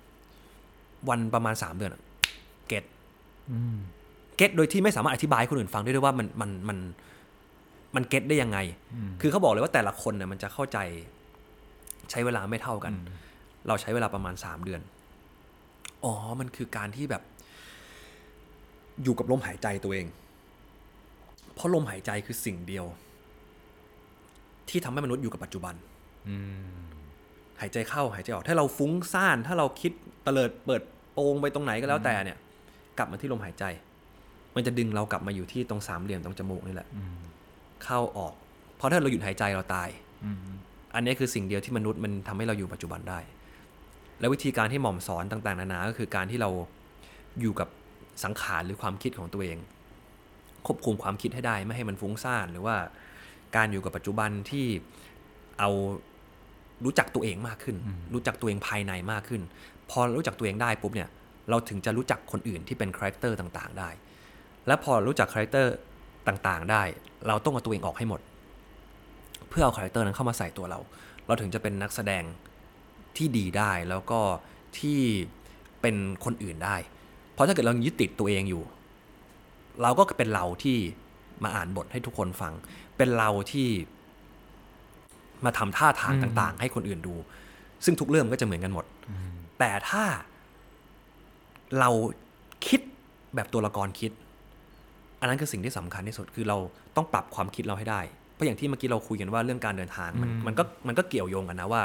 [1.10, 2.02] วันประมาณสามเดือนอะ
[2.68, 2.84] เก็ต
[3.52, 3.78] อืม
[4.38, 6.78] เก็ตโดยที่ไม่สามารถอธิบายให้คนอื่นฟังได้ด้วยว่ามันมันมัน
[7.96, 8.58] มันเก็ตได้ยังไง
[9.22, 10.78] คือเขาบอกเลยว่าแต่ละคนเนี่ยมันจะเข้าใจ
[12.10, 12.94] ใช้เวลาไม่เท่ากัน
[13.68, 14.82] เราใช้เวลาประมาณสามเดือน
[16.03, 17.24] อ๋อ มันคือการที่แบบ
[19.03, 20.07] อยู่กับลมหายใจตัวเอง
[21.53, 22.86] เพราะลมหายใจคือสิ่งเดียว
[24.70, 25.76] ที่ทำให้มนุษย์อยู่กับปัจจุบัน
[27.61, 29.91] หายใจเข้าหายใจออก ถ้าเราฟุ้งซ่าน ถ้าเราคิด
[30.24, 30.82] เตลิดเปิด
[31.14, 32.38] โปงไปตรงไหนก็แล้วแต่เนี่ย
[32.97, 33.64] กลับมาที่ลมหายใจ
[34.55, 36.88] มันจะดึงเรากลับมาอยู่ที่ตรงสามเหลี่ยมตรงจมูกนี่แหละ
[37.84, 38.34] เข้าออก
[38.78, 39.89] เพราะถ้าเราหยุดหายใจเราตาย
[40.95, 43.20] อันนี้คือสิ่งเดียวที่มนุษย์มันทำให้เราอยู่ปัจจุบันได้
[44.24, 46.49] และวิธีการที่หม่อมสอนต่างๆ นานา ก็คือการที่เรา
[47.39, 47.69] อยู่กับ
[48.24, 49.57] สังขารหรือความคิดของตัวเอง
[50.65, 52.76] ควบคุมความคิดให้ได้ไม่ให้มันฟุ้งซ่านหรือว่า
[53.55, 54.65] การอยู่กับปัจจุบันที่
[55.59, 55.69] เอา
[56.86, 57.76] รู้จักตัวเองมากขึ้น
[58.13, 59.41] รู้จักตัวเองภายในมากขึ้น
[59.89, 61.09] พอรู้จักตัวเองได้ปุ๊บเนี่ย
[61.49, 63.89] เราถึงจะรู้จักคนอื่นที่เป็น character ต่างๆได้
[64.67, 65.74] และพอรู้จัก character
[66.28, 66.84] ต่างๆ ได้
[67.28, 68.21] เราต้องเอาตัวเองออกให้หมด
[69.49, 70.80] เพื่อเอา character นั้นเข้ามาใส่ตัวเรา
[71.26, 72.24] เราถึงจะเป็นนักแสดง
[73.18, 74.20] ที่ดีได้แล้วก็
[74.80, 74.99] ที่
[75.82, 75.95] เป็น
[76.26, 76.76] คนอื่นได้
[77.34, 78.64] เพราะถ้าเกิดเรายึดติดตัวเองอยู่
[79.82, 80.78] เราก็เป็นเราที่
[81.43, 82.53] มาอ่านบทให้ทุกคนฟัง
[82.97, 83.68] เป็นเราที่
[85.45, 87.16] มาทำท่าทางต่าง ๆ ให้คนอื่นดู
[87.86, 88.86] ซึ่งทุกเรื่องมันก็จะเหมือนกันหมด
[89.59, 90.03] แต่ถ้า
[91.80, 91.89] เรา
[92.68, 92.82] คิด
[93.36, 94.11] แบบตัวละครคิด
[95.20, 96.57] อันนั้นคือสิ่งที่สำคัญที่สุดคือเรา
[96.95, 98.01] ต้องปรับความคิดเราให้ได้
[98.34, 101.82] เพราะอย่างที่เมื่อกี้เราคุยกันว่าเรื่องการเดินทางมันมันก็มันก็เกี่ยวโยงกันนะว่า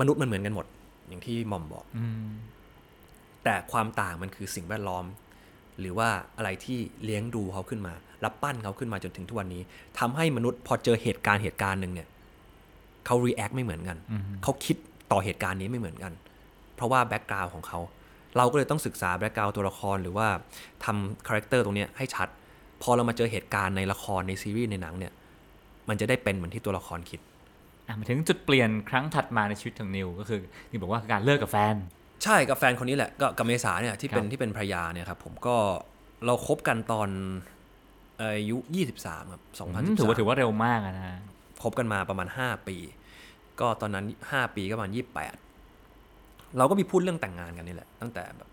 [0.00, 0.66] มนุษย์มันเหมือนกันหมด
[1.08, 1.84] อย่างที่หม่อมบอก
[3.44, 5.04] แต่ความต่างมันคือสิ่งแวดล้อม
[5.80, 7.94] หรือว่าอะไรที่เลี้ยงดูเขาขึ้นมา
[8.24, 9.62] รับปั้นเขาขึ้นมาจนถึงทุกวันนี้
[9.98, 12.08] ทำให้มนุษย์พอเจอเหตุการณ์เหตุการณ์หนึ่งเนี่ย
[13.06, 13.96] เขา react ไม่เหมือนกัน
[14.42, 14.76] เขาคิด
[15.12, 16.12] ต่อเหตุการณ์นี้ไม่เหมือนกัน
[16.76, 17.78] เพราะว่าแบ็กกราวของเขา
[18.36, 20.28] เราก็เลยต้องศึกษา background ตัวละครหรือว่า
[20.84, 22.28] ทำ character ตรงเนี้ยให้ชัด
[22.82, 25.12] พอเรามาเจอเหตุการณ์ในละครในซีรีส์ในหนังเนี่ย
[25.88, 27.27] มันจะได้เป็นเหมือนที่ตัวละครคิดอะ
[27.98, 31.74] มาถึงจุดเปลี่ยนครั้งถัดมาในชีวิตของนิวก็คือนิวบอกว่าการเลิกกับแฟน
[32.24, 35.56] ใช่กับแฟนคนนี้แหละก็กับเมษาเนี่ยที่เป็นครับที่เป็นภรรยาเนี่ยครับผมก็
[36.26, 37.08] เราคบกันตอน
[38.20, 38.56] อายุ
[38.94, 39.42] 23ครับ
[39.84, 41.18] อืมถือว่าถือ2013ว่าเร็วมากอะนะ
[41.62, 42.76] คบกันมาประมาณ 5 ปี
[43.60, 44.92] ก็ตอนนั้น 5 ปีก็ประมาณ
[45.74, 48.48] 28 เราก็มีพูดเรื่องแต่งงานกันนี่แหละ ตั้งแต่แบบ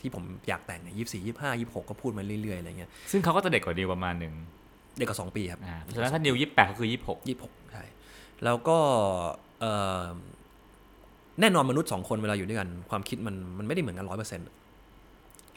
[0.00, 4.34] ที่ผมอยากแต่งเนี่ยยี่สี่ยี่ห้ายี่หกก็พูดมาเรื่อยๆอะไรเงี้ยซึ่งเขาก็จะเด็กกว่านิวประมาณหนึ่ง
[4.98, 7.84] เด็กกว่าสองปีครับอ่าเพราะฉะนั้นถ้านิวยี่แปดก็คือยี่หกยี่หกใช่
[8.44, 8.78] แล้วก็
[9.60, 9.72] เอ่
[10.02, 10.04] อ
[11.40, 14.48] แน่นอนมนุษย์สองคนเวลาอยู่ด้วยกัน ความคิดมันมันไม่ได้เหมือนกันร้อยเปอร์เซ็นต์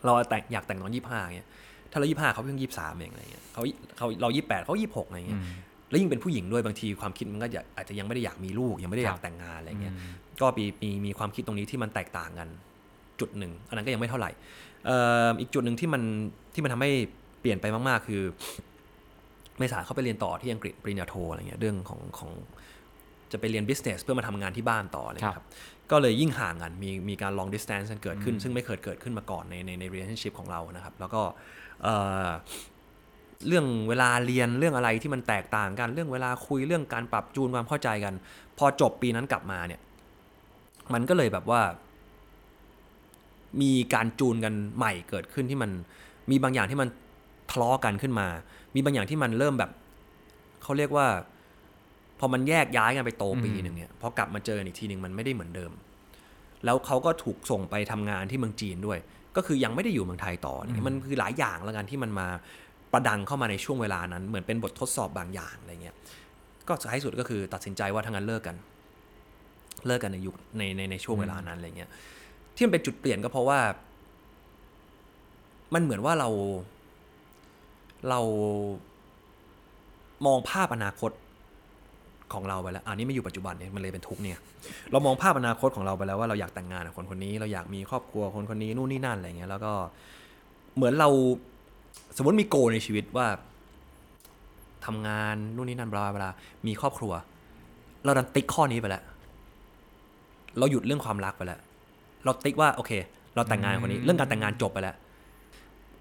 [0.05, 1.49] เราแต่งอยากแต่งตอนยี่ห้าเงี้ย
[1.91, 3.61] ถ้าเรายี่ห้าเขาเพิ่งยี่สามเองอะไรเงี้ยเขา
[3.97, 5.41] เขาเรายี่แปดเขายี่หกอะไรเงี้ย
[5.89, 9.93] แล้วยิ่งเป็นผู้หญิงด้วยบางทีความคิดมันก็อยากอาจจะยังไม่ได้อยากมีลูกยังไม่ได้อยากแต่งงานอะไรเงี้ย
[10.41, 12.47] ก็มีมีมีความคิดตรงนี้ที่มันแตกต่างกัน
[13.19, 14.31] จุดหนึ่งอันนั้นก็ยังไม่เท่าไหร่
[14.86, 16.03] เอ่ออีกจุดหนึ่งที่มัน
[16.53, 16.91] ที่มันทำให้
[17.39, 18.21] เปลี่ยนไปมาก ๆ คือ
[19.57, 22.31] เมษาเขาไปเรียนต่อที่อังกฤษปริญญาโทอะไรเงี้ยเรื่องของของ
[23.34, 25.47] จะไปเรียน business เพื่อมาทำงานที่บ้านต่ออะไรเงี้ยครับ
[25.91, 31.21] ก็เลยยิ่งห่างกันมีมีการ long distance กันเกิดขึ้น ซึ่งไม่เคยเกิดขึ้นมาก่อนในในใน relationship ของเรานะครับ แล้วก็
[31.84, 31.95] เอ่
[32.27, 32.29] อ
[33.47, 38.13] เรื่องเวลาเรียนเรื่องอะไรที่มันแตกต่างกัน เรื่องเวลาคุยเรื่องการปรับจูนความเข้าใจกัน
[38.57, 39.81] พอจบปีนั้นกลับมาเนี่ย
[40.93, 41.61] มันก็เลยแบบว่า
[43.61, 45.71] มีการจูนกันใหม่เกิดขึ้นที่มัน
[46.31, 46.89] มีบางอย่างที่มัน
[47.51, 48.27] ทะเลาะกันขึ้นมา
[48.75, 49.71] มีบางอย่างที่มันเริ่มแบบ
[50.63, 51.32] เขาเรียกว่าพ
[52.24, 55.71] อมันแยกย้ายกันไปโตปีหนึ่งเนี่ยพอกลับมาเจอกันอีกทีหนึ่งมันไม่ได้เหมือนเดิม
[56.65, 58.99] แล้วเขาก็ถูกส่งไปทำงานที่เมืองจีนด้วย
[59.36, 62.28] ก็คือยังไม่ได้อยู่เมืองไทยต่ออะไรเงี้ยมันคือหลายอย่างแล้วกันที่มันมา
[62.93, 65.95] ประดังเข้ามาในช่วงเวลานั้น เหมือนเป็นบททดสอบบางอย่างอะไรเงี้ย
[66.67, 68.55] ก็สุดท้ายสุดก็คือตัดสินใจว่าทั้างนั้นเลิกกัน
[69.88, 71.89] เลิกกันในยุคในในในช่วงเวลานั้นอะไรเงี้ย
[72.55, 73.59] ที่มันเป็นจุดเปลี่ยนก็เพราะว่า
[75.74, 76.30] มันเหมือนว่าเรา
[78.09, 78.19] เรา
[80.26, 81.11] มองภาพอนาคต
[82.36, 84.38] ของเราไปแล้ว อันนี้ไม่อยู่ปัจจุบันเนี่ยมันเลยเป็นทุกข์เนี่ย
[84.91, 89.73] เรามองภาพอนาคตของเราไปแล้วว่าเราอยากแต่งงานกับคนคนนี้ เราอยากมีครอบครัวคนคนนี้นู่นนี่นั่นอะไรเงี้ยแล้วก็
[90.75, 91.09] เหมือนเรา
[92.17, 93.27] สมมติมีโกในชีวิตว่า
[94.86, 96.31] ทำงานนู่นนี่นั่นบลาบลา
[96.67, 97.13] มีครอบครัว
[98.05, 99.03] เราดันติ๊กข้อนี้ไปแล้ว
[100.57, 101.59] เราหยุดเรื่องความรักไปแล้ว
[102.23, 102.91] เราติ๊กว่าโอเค
[103.36, 104.95] เราแต่งงานกับคนนี้ เรื่องการแต่งงานจบไปแล้ว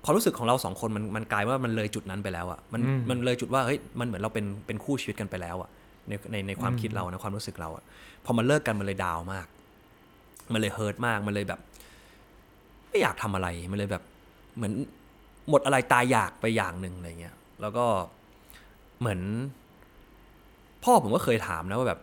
[0.04, 2.80] ความรู้สึกของเราสองคนมันมันกลายว่ามันเลยจุดนั้นไปแล้วอะมัน
[3.10, 5.70] มันเลยจุดว่าเฮ้ยมันเหมือนเราเป็นเป็นคู่ชีวิตกันไปแล้วอะ
[6.08, 7.84] ในในในความคิดเรานะความรู้สึกเราอะ
[8.24, 9.46] พอมันเลิกกันมันเลยดาวน์มาก
[10.52, 11.60] มันเลยเฮิร์ตมากมันเลยแบบ
[12.88, 14.02] ไม่อยากทำอะไรมันเลยแบบ
[14.56, 14.72] เหมือน
[15.48, 17.86] หมดอะไรตายอยากไปอย่างหนึ่งอะไรเงี้ยแล้วก็
[19.00, 19.20] เหมือน
[20.84, 22.00] พ่อผมก็เคยถามนะว่าแบบ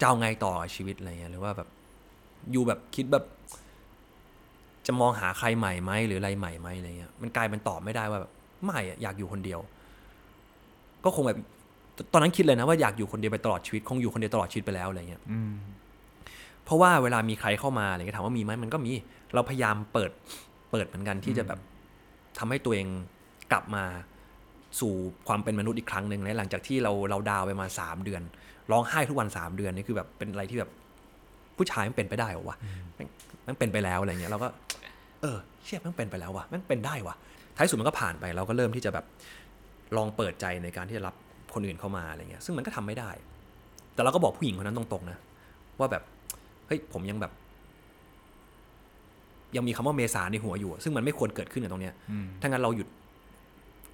[0.00, 1.68] จะเอาไงต่อกับชีวิตอะไรเงี้ยหรือว่าแบบ
[2.52, 3.24] อยู่แบบคิดแบบ
[4.86, 8.32] จะมองหาใครใหม่ไหมหรืออะไรใหม่ไหมอะไรเงี้ยมันกลายเป็นตอบไม่ได้ว่าแบบ
[8.64, 11.38] ไม่อะอยากอยู่คนเดียวกก็คงแบบ
[12.12, 15.52] ตอนนั้นคิดเลยนะว่าอยากอยู่คนเดียวไปตลอดชีวิต คงอยู่คนเดียวตลอดชีวิตไปแล้วอะไรเงี้ยอืม
[16.64, 18.92] เพราะว่าเวลามีใครเข้ามาอะไรเงี้ยถามว่ามีไหมมันก็มี
[19.34, 20.10] เราพยายามเปิด
[20.70, 21.60] เปิดเหมือนกันที่จะแบบ
[22.38, 22.86] ทำให้ตัวเอง
[23.52, 23.84] กลับมา
[24.80, 24.92] สู่
[25.28, 28.22] ความเป็นมนุษย์อีกครั้งหนึ่งเลยหลังจากที่เราเราดาวน์ไปมาสามเดือน
[28.70, 30.70] ร้องไห้ทุกวันสามเดือนนี่คือแบบเป็นอะไรที่แบบ
[31.56, 32.56] ผู้ชายมันเป็นไปได้เหรอวะ
[32.94, 33.08] แม่ง
[33.44, 34.48] แมันเป็นไปแล้วอะไรเงี้ยเราก็
[35.20, 37.14] เออ เชี่ยแมันเป็นไปแล้ววะแมันเป็นได้วะ
[37.56, 39.04] ท้ายสุดมันก็ผ่านไปเราก็เริ่มที่จะแบบ
[39.96, 41.14] ลองเปิดใจในการที่จะรับ
[41.56, 43.10] คนอื่นเข้ามาอะไรเงี้ยซึ่งมันก็ทำไม่ได้
[43.94, 45.18] แต่เราก็บอกผู้หญิงคนนั้นตรงๆนะ
[45.78, 46.02] ว่าแบบ
[46.66, 47.32] เฮ้ยผมยังแบบ
[49.56, 52.88] ยังมีคำว่าเมษาในหัวอยู่อะซึ่งมันไม่ควรเกิดขึ้นในตรงเนี้ยอืมถ้างั้นเราหยุด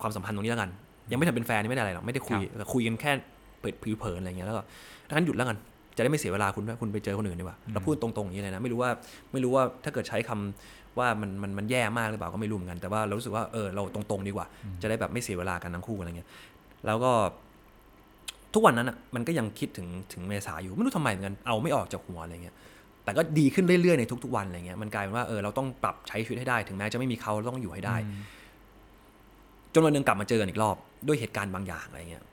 [0.00, 0.70] ความสัมพันธ์ตรงนี้แล้วกัน
[1.10, 3.12] ยังไม่ทำเป็นแฟนนี่ไม่ได้อะไรหรอกไม่ได้คุยแต่คุยกันแค่
[3.60, 4.62] เปิดผิวเผินอะไรเงี้ยแล้วก็
[5.08, 5.56] ถ้างั้นหยุดแล้วกัน
[5.96, 8.90] จะได้ไม่เสียเวลาคุณด้วยคุณไปเจอคนอื่นดีกว่าเราพูดตรงๆอย่างนี้เลยนะไม่รู้ว่า
[9.32, 14.46] ไม่รู้ว่าถ้าเกิดใช้คำว่ามันมันมันแย่มากหรือเปล่าก็ไม่รู้เหมือนกันแต่ว่าเรารู้สึกว่าเออเราตรงๆดีกว่า
[14.82, 16.28] จะได้แบบไม่เสียเวลากันทั้งคู่อะไรเงี้ย
[16.86, 17.12] แล้วก็
[18.54, 22.56] ทุกวันนั้นอะมันก็ยังคิดถึงถึงเมษาอยู่ไม่รู้ทำไมเหมือนกันเอาไม่ออกจากหัวอะไรเงี้ย
[23.04, 27.96] แต่ก็ดีขึ้นเรื่อยๆในทุกๆวันอะไรเงี้ยมันกลายเป็นว่าเออเราต้องปรับใช้ชีวิตให้ได้ ถึงแม้จะไม่มีเขาเราต้องอยู่ให้ได้
[29.74, 30.76] จนวันหนึ่งกลับมาเจอกันอีกรอบ
[31.06, 32.24] ด้วยเหตุการณ์บางอย่างอะไรเงี้ย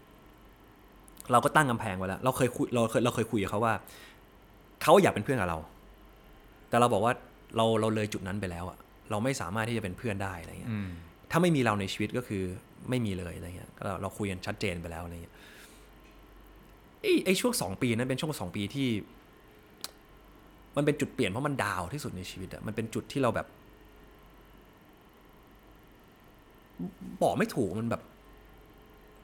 [1.32, 3.74] เราก็ตั้งกำแพงไว้แล้ว เราเคยคุยเราเคยเราเคยคุยกับเขาว่า
[4.84, 5.58] เขาอยากเป็นเพื่อนกับเรา
[6.70, 7.14] แต่เราบอกว่า
[7.56, 8.78] เราเราเลยจุดนั้นไปแล้วอะ
[9.12, 10.90] เราไม่สามารถที่จะเป็นเพื่อนได้อะไรเงี้ยอืม
[11.32, 12.44] ถ้าไม่มีเราในชีวิตก็คือ
[12.90, 15.36] ไม่มีเลยอะไรเงี้ยก็เราเราคุยกันชัดเจนไปแล้วอะไรเงี้ย
[17.02, 18.90] ไอ้ไอ้ช่วงสองปีนั้นเป็นช่วงสองปีที่
[20.76, 23.48] มันเป็นจุดเปลี่ยนเพราะมันดาวที่สุดในชีวิตอะมันเป็นจุดที่เราแบบ
[27.22, 28.02] บอกไม่ถูกมันแบบ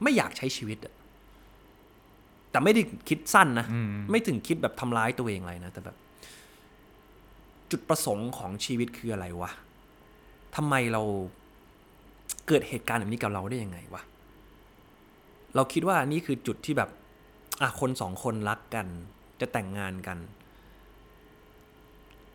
[0.04, 0.94] ไม่อยากใช้ชีวิตอะ
[2.52, 5.98] แต่ไม่ได้คิดสั้นนะอืมไม่ถึงคิดแบบทำร้ายตัวเองอะไรนะแต่แบบ
[7.72, 9.52] จุดประสงค์ของชีวิตคืออะไรวะ
[10.56, 11.02] ทำไมเรา
[12.48, 14.02] เกิดเหตุการณ์แบบนี้กับเราได้ยังไงวะ
[15.56, 16.90] เราคิดว่านี่คือจุดที่แบบ
[17.62, 18.88] อะคนสองคนรักกัน
[19.42, 20.18] จะแต่งงานกัน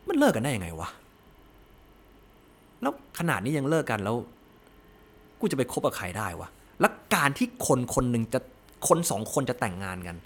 [0.08, 0.88] มันเลิกกันได้ยังไงวะ
[2.82, 4.16] แล้วขนาดนี้ยังเลิกกันแล้ว
[5.40, 6.48] กูจะไปคบกับใครได้วะ
[6.80, 8.40] แล้วการที่คนคนหนึ่งจะ
[8.88, 10.16] คนสองคนจะแต่งงานกัน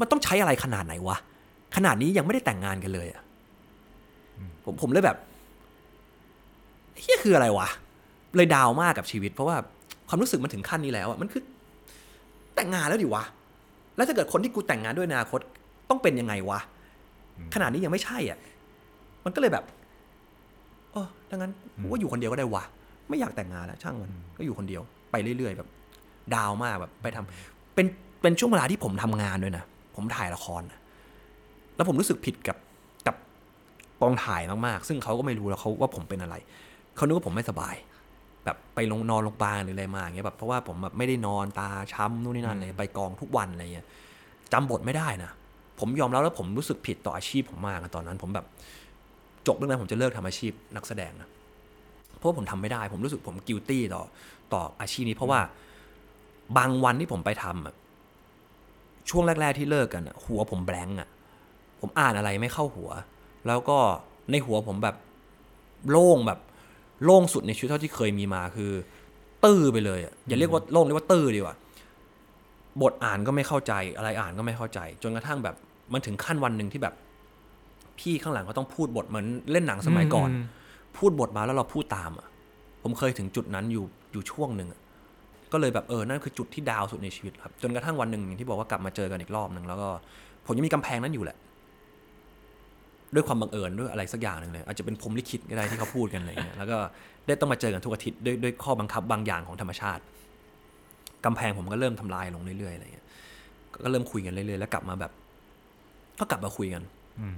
[0.00, 1.16] มันต้องใช้อะไรขนาดไหนวะ
[1.76, 3.22] ขนาดนี้ยังไม่ได้แต่งงานกันเลยอะ
[4.64, 5.18] ผมผมเลยแบบ
[7.00, 7.68] เฮียคืออะไรวะ
[8.36, 9.56] เลยดาวมากกับชีวิต เพราะว่า
[10.08, 11.42] ความรู้สึกมันถึงขั้นนี้แล้วอะมันคือ
[12.56, 13.24] แต่งงานแล้วดิวะ
[13.96, 15.40] แล้วถ้าเกิดคนที่กูแต่งงานด้วยในอนาคต
[15.90, 16.58] ต้องเป็นยังไงวะ
[17.54, 18.38] ขนาดนี้ยังไม่ใช่อะ
[19.24, 19.64] มันก็เลยแบบ
[20.92, 22.64] เออดังนั้นกูก็อยู่คนเดียวก็ได้วะ
[23.08, 25.68] ไม่อยากแต่งงานแล้วช่างมัน ก็อยู่คนเดียวไปเรื่อยๆแบบ
[26.34, 27.86] ดาวมากแบบไปทำเป็น
[28.22, 29.64] เป็นช่วงเวลาที่ผมทำงานด้วยนะ
[29.96, 30.80] ผมถ่ายละครนะ
[31.76, 32.56] แล้วผมรู้สึกผิดกับ
[33.06, 33.16] กับ
[34.00, 36.34] กองถ่ายมากๆ ซึ่งเขาก็ไม่รู้แล้วเขาว่าผมเป็นอะไร
[36.96, 37.74] เขานึกว่าผมไม่สบาย
[38.46, 43.86] แบบไปลงนอนโรงพยาบาลหรืออะไรมาอย่างเงี้ยแบบเพราะว่าผมแบบไม่ได้นอนตาช้ำนู่นนี่นั่นเลยไปกองทุกวันอะไรเงี้ย
[44.52, 45.30] จำบทไม่ได้นะ
[45.80, 48.46] ผมยอมรับแล้วผมรู้สึกผิดต่ออาชีพผมมากอะตอนนั้น ผมแบบ
[49.46, 51.28] จบเรื่องนั้นผมจะเลิกทำอาชีพนักแสดงนะ
[52.16, 54.02] เพราะว่าผมทำไม่ได้ ผมรู้สึกผมกิลตี้ต่อ
[54.52, 55.40] ต่ออาชีพนี้ เพราะว่า
[56.56, 57.74] บางวันที่ผมไปทำอะ
[59.08, 61.08] ช่วงแรก ๆ ที่เลิกกันอะหัวผมแบงก์อะ
[61.80, 62.90] ผมอ่านอะไรไม่เข้าหัว
[63.46, 63.78] แล้วก็
[64.30, 64.96] ในหัวผมแบบ
[65.90, 66.40] โล่งแบบ
[67.04, 68.72] โล่งสุดในชีวิตเท่าที่เคยมีมาคือ
[69.44, 71.54] ตื้อไปเลยอะอย่าเรียกว่าโล่งเรียกว่าตื้อดีกว่า
[72.82, 75.54] บทอ่านก็ไม่เข้าใจอะไรอ่านก็ไม่เข้าใจ จนกระทั่งแบบ
[75.92, 76.94] มันถึงขั้นวันหนึ่งที่แบบ
[77.98, 80.44] พี่ข้างหลังก็ต้องพูดบทเหมือนเล่นหนังสมัยก่อนอืม
[80.96, 82.26] พูดบทมาแล้วเราพูดตามอะ
[82.82, 84.80] ผมเคยถึงจุดนั้นอยู่อยู่ช่วงหนึ่งอะ
[85.52, 89.88] ก็เลยแบบเออนั่นคือจุดที่ดาวสุดในชีวิตครับ จนกระทั่งวันหนึ่งอย่างที่บอกว่ากลับมาเจอกันอีกรอบหนึ่งแล้วก็
[90.46, 91.36] ผมยังมีกำแพงนั้นอยู่แหละ
[93.14, 96.78] ด้วยความบังเอิญด้วยอะไรสักอย่างหนึ่งเลยอาจจะเป็นพรหมลิขิตก็ได้ที่เขาพูดกันอะไรเงี้ยแล้วก็
[97.26, 100.02] ได้ต้องมาเจอกันทุกอาทิตย์ด้วยด้วยข้อบังคับบางอย่างของธรรมชาติ
[101.24, 103.06] กำแพงผมก็เริ่มทำลายลงเรื่อยๆอะไรเงี้ย
[103.84, 105.12] ก็เริ่มคุยกันเรื่อยๆแล้วกลับมาแบบ
[106.20, 106.82] ก็กลับมาคุยกัน
[107.20, 107.36] อืม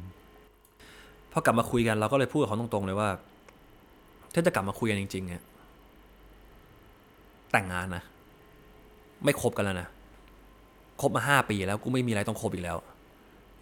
[1.32, 3.08] พอกลับมาคุยกันเราก็เลยพูดกับเขาตรงๆเลยว่า
[4.34, 5.42] ถ้าจะกลับมาคุยกันจริง ๆ เนี่ย
[7.52, 8.02] แต่งงานนะ
[9.24, 9.88] ไม่คบกันแล้วนะ
[11.00, 12.76] คบมาห้าปีแล้วกูไม่มีอะไรต้องคบอีกแล้ว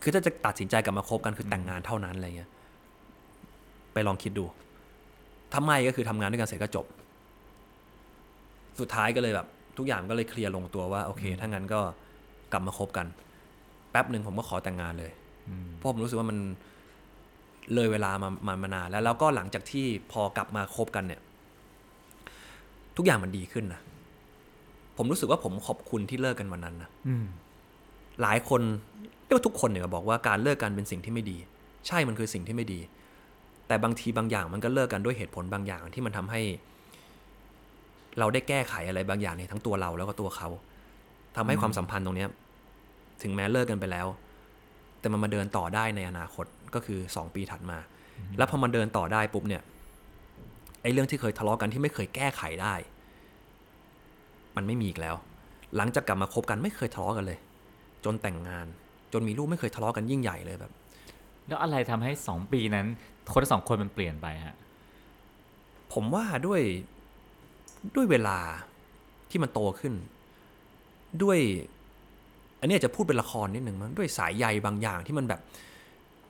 [0.03, 2.51] คือถ้าจะตัดสินใจกลับมาคบกันคือแต่งงานเท่านั้นอะไรเงี้ย
[3.93, 4.45] ไปลองคิดดู
[5.53, 6.87] ถ้าไม่ก็คือทำงานด้วยกันเสร็จก็จบ
[8.81, 9.47] สุดท้ายก็เลยแบบ
[9.79, 11.81] ทุกอย่างก็เลยเคลียร์ลงตัวว่าโอเค ถ้างั้นก็
[12.53, 13.07] กลับมาคบกัน
[13.91, 15.13] แป๊บหนึ่งผมก็ขอแต่งงานเลย
[15.77, 16.39] เพราะผมรู้สึกว่ามัน
[17.75, 21.21] เลยเวลามามามานานแล้วแล้วก็หลังจากที่พอกลับมาคบกันเนี่ย
[22.97, 23.81] ทุกอย่างมันดีขึ้นนะ
[24.97, 27.27] ผมรู้สึกว่าผมขอบคุณที่เลิกกันวันนั้นนะอืม
[28.23, 28.63] หลายคน
[29.27, 31.39] เรียกว่าทุกคนเนี่ยบอกว่าการเลิกกันเป็นสิ่งที่ไม่ดี
[31.87, 32.81] ใช่มันคือสิ่งที่ไม่ดี
[33.67, 36.41] แต่บางทีบางอย่างมันก็เลิกกันด้วยเหตุผลบางอย่างที่มันทำให้
[38.19, 40.49] เราได้แก้ไขอะไรบางอย่างในทั้งตัวเราแล้วก็ตัวเขา
[41.37, 42.29] ทำให้ความสัมพันธ์ตรงเนี้ย
[43.23, 44.07] ถึงแม้เลิกกันไปแล้ว
[45.01, 47.79] แต่มันมาเดินต่อได้ในอนาคตก็คือสองปีถัดมา
[48.39, 49.63] แล้วพอมันเดินต่อได้ปุ๊บเนี่ย
[50.83, 52.75] ไอ้เรื่องที่เคยทะเลาะกันที่ไม่เคยแก้ไขได้
[54.57, 55.17] มันไม่มีอีกแล้ว
[55.77, 57.39] หลังจากกลับมาคบกันไม่เคยทะเลาะกันเลย
[58.05, 58.67] จนแต่งงาน
[59.13, 60.73] จนมีลูกไม่เคยทะเลาะกันยิ่งใหญ่เลยแบบ
[61.49, 62.87] แล้วอะไรทำให้สองปีนั้น
[63.33, 64.57] คนทั้งสองคนมันเปลี่ยนไปฮะ
[65.93, 66.61] ผมว่าด้วย
[67.97, 68.39] ด้วยเวลา
[69.31, 69.95] ที่มันโตขึ้น
[71.23, 71.39] ด้วย
[72.61, 75.41] อันนี้อาจจะพูดเป็นละครนิดหนึ่งมั้งด้วยสายใยบางอย่างที่มันแบบ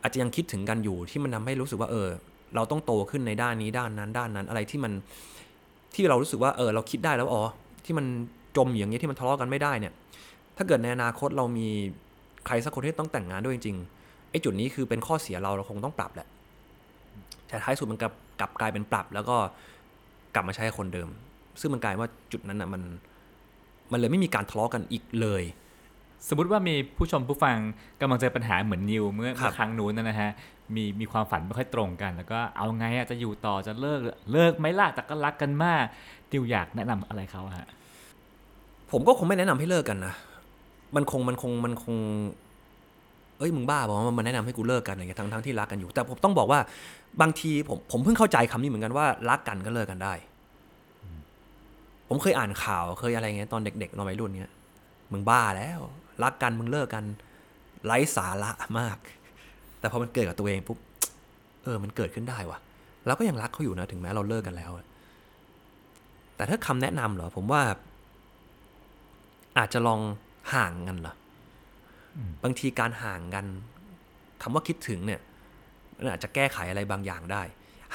[0.02, 2.08] อาจจะยังคิดถึงกันอยู่ที่มันทำให้รู้สึกว่า เออ
[2.54, 4.92] เราต้องโตขึ้นในด้านนี้ด้านนั้น ด้านนั้น อะไรที่มัน
[5.94, 7.44] ที่เรารู้สึกว่าเออเราคิดได้แล้วอ๋อ
[7.84, 8.06] ที่มัน
[8.56, 9.92] จมอยู่อย่างเงี้ยที่มันทะเลาะกันไม่ได้เนี่ย
[10.56, 11.68] ถ้าเกิดในอนาคตเรามี
[12.47, 16.28] ใครสักคนที่ต้องแต่งงานด้วยจริงๆไอ้จุดนี้คือเป็นข้อเสียเราเราคงต้องปรับแหละ
[17.49, 19.36] แต่ท้ายสุดมันกลับกลับกลายเป็นปรับ แล้วก็
[20.34, 21.09] กลับมาใช้กับคนเดิม
[21.61, 22.82] ซึ่งมันกลายว่าจุดนั้นอะมัน
[23.92, 25.42] มันเลยไม่มีการทะเลาะกันอีกเลย
[26.28, 27.57] สมมติว่ามีผู้ชมผู้ฟัง
[28.01, 30.30] กำลังเจอปัญหาเหมือนนิวเมื่อครัเมื่บอครั้งนู้นนะฮะ
[30.74, 34.01] มีมีความฝันไม่ค่อยตรงกัน แล้วก็เอาไงอะจะอยู่ต่อจะเลิก
[34.32, 35.84] เลิกไหม่ล่ะแต่ก็รักกันมาก
[36.32, 37.68] นิวอยากแนะนำอะไรเขาฮะ
[38.90, 40.14] ผมก็คงไม่แนะนำให้เลิกกันนะ
[40.97, 41.97] มันคงมันคงมันคง
[43.38, 46.61] เอ้ยมึงบ้าบอกว่ามันแนะนำให้กูเลิกกันอะไรเงี้ยทั้งทั้งที่รักกันอยู่ แต่ผมต้องบอกว่า
[47.20, 50.14] บางทีผมผมเพิ่งเข้าใจคำนี้เหมือนกันว่ารักกันก็เลิกกันได้
[52.09, 54.53] ผมเคยอ่านข่าวเคยอะไรเงี้ยตอนเด็กๆตอนวัยรุ่นเนี้ย
[55.12, 55.80] มึงบ้าแล้ว
[56.22, 57.05] รักกันมึงเลิกกัน
[57.84, 58.99] ไร้สาระมาก
[59.80, 60.78] แต่พอมันเกิดกับตัวเองปุ๊บ
[61.62, 62.59] เออมันเกิดขึ้นได้วะ
[63.07, 64.70] เราก็ยังรักเขาอยู่นะถึงแม้เราเลิกกันแล้ว
[66.36, 67.62] แต่ถ้าคำแนะนำเหรอผมว่า
[69.59, 70.01] อาจจะลอง
[70.55, 71.14] ห่างกันเหรอ
[72.42, 73.47] บางทีการห่างกัน
[74.42, 75.20] คำว่าคิดถึงเนี่ย
[75.97, 77.42] มันอาจจะแก้ไขอะไรบางอย่างได้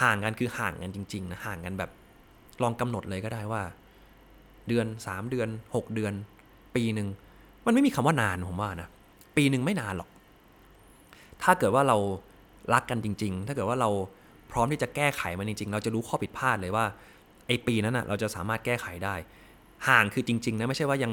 [0.02, 1.91] ห่างกันคือห่างกันจริงๆนะห่างกันแบบ
[2.62, 3.64] ลองกำหนดเลยก็ได้ว่า
[4.68, 6.14] เดือนสามเดือนหกเดือน
[6.76, 7.08] ปีหนึ่ง
[7.66, 8.89] มันไม่มีคำว่านานผมว่านะ
[9.38, 10.10] ปีหนึ่งไม่นานหรอก
[11.43, 11.97] ถ้าเกิดว่าเรา
[12.74, 13.89] รักกันจริง ๆ ถ้าเกิดว่าเรา
[14.52, 16.86] พร้อมที่จะแก้ไขมันจริง ๆ เราจะรู้ข้อผิดพลาดเลยว่า
[17.47, 19.16] ไอ้ปีนั้นนะเราจะสามารถแก้ไขได้
[19.88, 21.12] ห่างคือจริง ๆ นะไม่ใช่ว่ายัง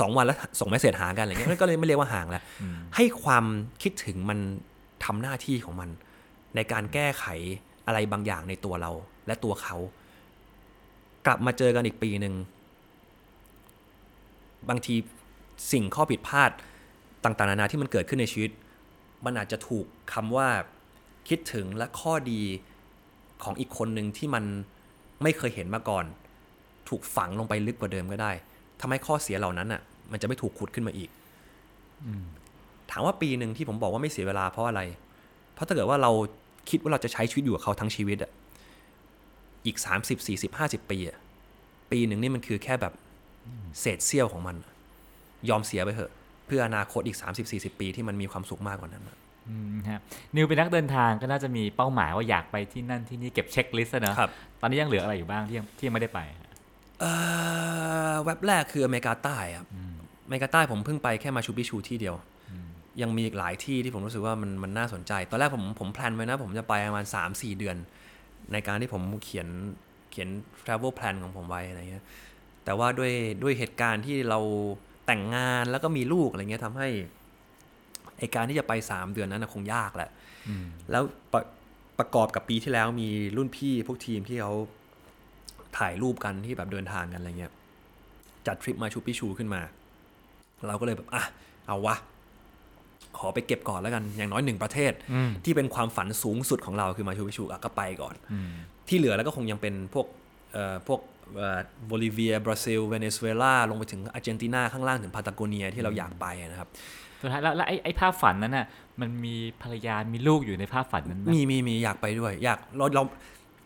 [0.00, 2.42] สองวันแล้วส่งเมสเซจหากันอะไรเงี้ยนั่นก็เลยไม่เรียกว่าห่างแล้ว
[2.96, 3.44] ให้ความ
[3.82, 4.38] คิดถึงมัน
[5.04, 5.90] ทำหน้าที่ของมัน
[6.56, 7.24] ในการแก้ไข
[7.86, 8.90] อะไรบางอย่างในตัวเรา
[9.26, 9.76] และตัวเขา
[11.26, 12.34] กลับมาเจอกันอีกปีหนึ่ง
[14.68, 14.94] บางที
[15.72, 16.50] สิ่งข้อผิดพลาด
[17.24, 18.50] ต่างๆนานาที่มันเกิดขึ้นในชีวิต
[19.24, 20.48] มันอาจจะถูกคำว่า
[21.28, 22.40] คิดถึงและข้อดี
[23.42, 24.44] ของอีกคนหนึ่งที่มัน
[25.22, 26.04] ไม่เคยเห็นมาก่อน
[26.88, 28.32] ถูกฝังลงไปลึกกว่าเดิมก็ได้
[28.82, 29.80] ทำให้ข้อเสียเหล่านั้นอะ
[30.12, 31.10] มันจะไม่ถูกขุดขึ้นมาอีก
[32.90, 34.80] ถามว่าปีหนึ่งที่ผมบอกว่าไม่เสียเวลาเพราะอะไร
[35.54, 36.10] เพราะถ้าเกิดว่าเรา
[36.70, 38.30] คิดว่าเราจะใช้ชีวิตอยู่กับเขาทั้งชีวิตอะ
[39.66, 41.18] อีกสามสิบสี่สิบห้าสิบปีอะ
[41.90, 42.92] ปีหนึ่งนี่มันคือแค่แบบ
[43.80, 44.56] เศษเสี้ยวของมัน
[45.48, 46.12] ยอมเสียไปเถอะ
[46.46, 49.16] เพื่ออนาคตอีก 30 40 ปีที่มันมีความสุขมากกว่านั้นอะ
[49.48, 50.00] อืมฮะ
[50.34, 54.30] นิวเป็นนักเดินทางก็น่าจะมีเป้าหมายว่าอยากไปที่นั่นที่นี่เก็บเช็คลิสต์อะเนอะครับ
[54.60, 56.41] ตอนนี้ยังเหลืออะไรอยู่บ้างที่ยังที่ยังไม่ได้ไปฮะ
[57.02, 57.12] เอ่
[58.12, 59.66] อแว็บแรกคืออเมริกาใต้ครับ
[60.24, 62.16] อเมริกาใต้ผมเพิ่งไปแค่มาชูปิชูที่เดียว
[63.02, 67.76] ยังมีอีกหลายที่ที่ผมรู้สึกว่ามันมันน่าสนใจ ตอนแรกผมผมแพลนไว้นะ ผมจะไปประมาณ 3 4 เดือน
[68.52, 69.48] ในการที่ผมเขียน
[70.10, 70.28] เขียน
[70.64, 72.04] travel plan ของผมไว้อะไรเงี้ย
[72.64, 74.40] แต่ว่าด้วยด้วยเหตุการณ์ที่เรา
[75.06, 76.88] แต่งงานแล้วก็มีลูกอะไรเงี้ยทำให้
[78.18, 80.10] ไอการที่จะไป 3 เดือนนั้นนะคงยากแหละ
[80.90, 81.42] แล้วประ
[81.98, 84.52] ประกอบกับปีที่แล้วมีรุ่นพี่พวกทีมที่เขา
[85.78, 87.52] ถ่ายรูปกันที่แบบเดินทางกันอะไรเงี้ย
[88.46, 89.62] จัดทริปมาชูปิชูขึ้นมา
[90.68, 91.22] เราก็เลยแบบอะ
[91.66, 91.96] เอาวะ
[93.18, 94.92] ขอไปเก็บก่อนแล้วกันอย่างน้อยหนึ่งประเทศ
[95.44, 98.14] ที่เป็นความฝันสูงสุดของเราคือมาชูปิชูอะก็ไปก่อน
[98.88, 100.06] ที่เหลือแล้วก็คงยังเป็นพวก
[100.52, 101.00] เอ่อพวก
[101.86, 106.68] โบลิเวีย บราซิล เวเนซุเอลา ลงไปถึงอาร์เจนตินา ข้างล่างถึงพาตาโกเนียที่เราอยากไปนะครับ
[107.20, 108.66] สุดท้ายแล้วแล้วไอ้ไอ้ภาพฝันนั้นน่ะ
[109.00, 113.02] มันมีภรรยา มีลูกอยู่ในภาพฝันนั้นไหมมีมีมีอยากไปด้วย อยากเราเรา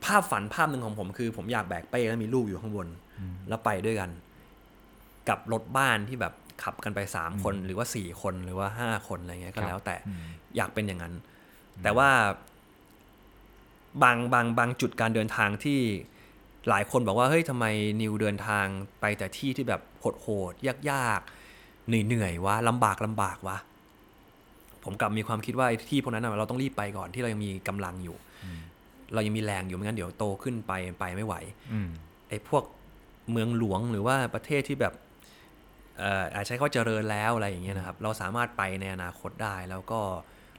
[0.04, 2.88] ภาพฝันภาพหนึ่งของผมคือ ผมอยากแบกเป้แล้วมีลูกอยู่ข้างบน
[3.48, 4.10] แล้วไปด้วยกัน
[5.28, 6.32] กับรถบ้านที่แบบ
[6.62, 9.96] ขับกันไปสามคนหรือว่าสี่คนหรือว่าห้าคนอะไรเงี้ยก็แล้ว แต่
[10.56, 11.14] อยากเป็นอย่างนั้น
[11.82, 12.10] แต่ว่า
[14.02, 15.80] บางบางบางจุดการเดินทางที่
[16.68, 17.64] หลายคนบอกว่าเฮ้ยทำไม
[18.00, 18.66] นิวเดินทาง
[19.00, 19.80] ไปแต่ที่ที่แบบ
[20.20, 23.56] โหดๆยากๆเหนื่อยๆวะลำบากลำบากวะ
[24.84, 28.16] ผมกลับมีความคิดว่าไอ้ที่พวกนั้นนะเราต้องรีบไปก่อนที่เรายังมีกำลังอยู่
[29.14, 31.34] เรายังมีแรงอยู่ไม่งั้นเดี๋ยวโตขึ้นไปไปไม่ไหว
[31.72, 31.88] อืม
[32.28, 32.64] ไอ้พวก
[33.30, 34.94] เมืองหลวงหรือว่าประเทศที่แบบ
[35.98, 40.00] เอ่ออาจใช้เขาเจริญแล้วอะไรอย่างเงี้ยนะครับ เราสามารถไปในอนาคตได้แล้วก็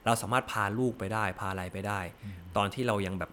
[0.05, 1.99] เราสามารถพาลูกไปได้ พาอะไรไปได้
[2.57, 3.31] ตอนที่เรายังแบบ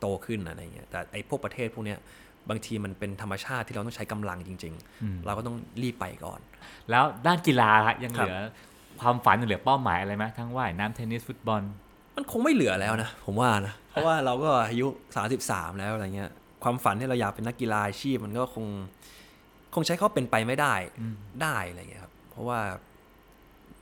[0.00, 1.98] โตขึ้นอะไรเงี้ยแต่ไอ้พวกประเทศพวกเนี้ย
[2.50, 6.40] บางทีมันเป็นธรรมชาติที่เราต้องใช้กำลังจริง ๆ เราก็ต้องรีบไปก่อน
[6.90, 8.42] แล้วด้านกีฬาฮะยังครับเหลือ
[9.00, 11.62] ความฝันยังเหลือเป้าหมายอะไรไหมทั้งว่ายน้ำเทนนิสฟุตบอล
[12.20, 14.86] มันคงไม่เหลือแล้วนะ ผมว่านะ เพราะว่าเราก็อายุ
[15.32, 16.30] 33 แล้วอะไรเงี้ย
[16.62, 18.66] ความฝันที่เราอยากเป็นนักกีฬาอาชีพมันก็คง
[19.74, 20.74] คงใช้เขาเป็นไปไม่ได้
[21.42, 22.58] ได้อะไรเงี้ยครับ เพราะว่า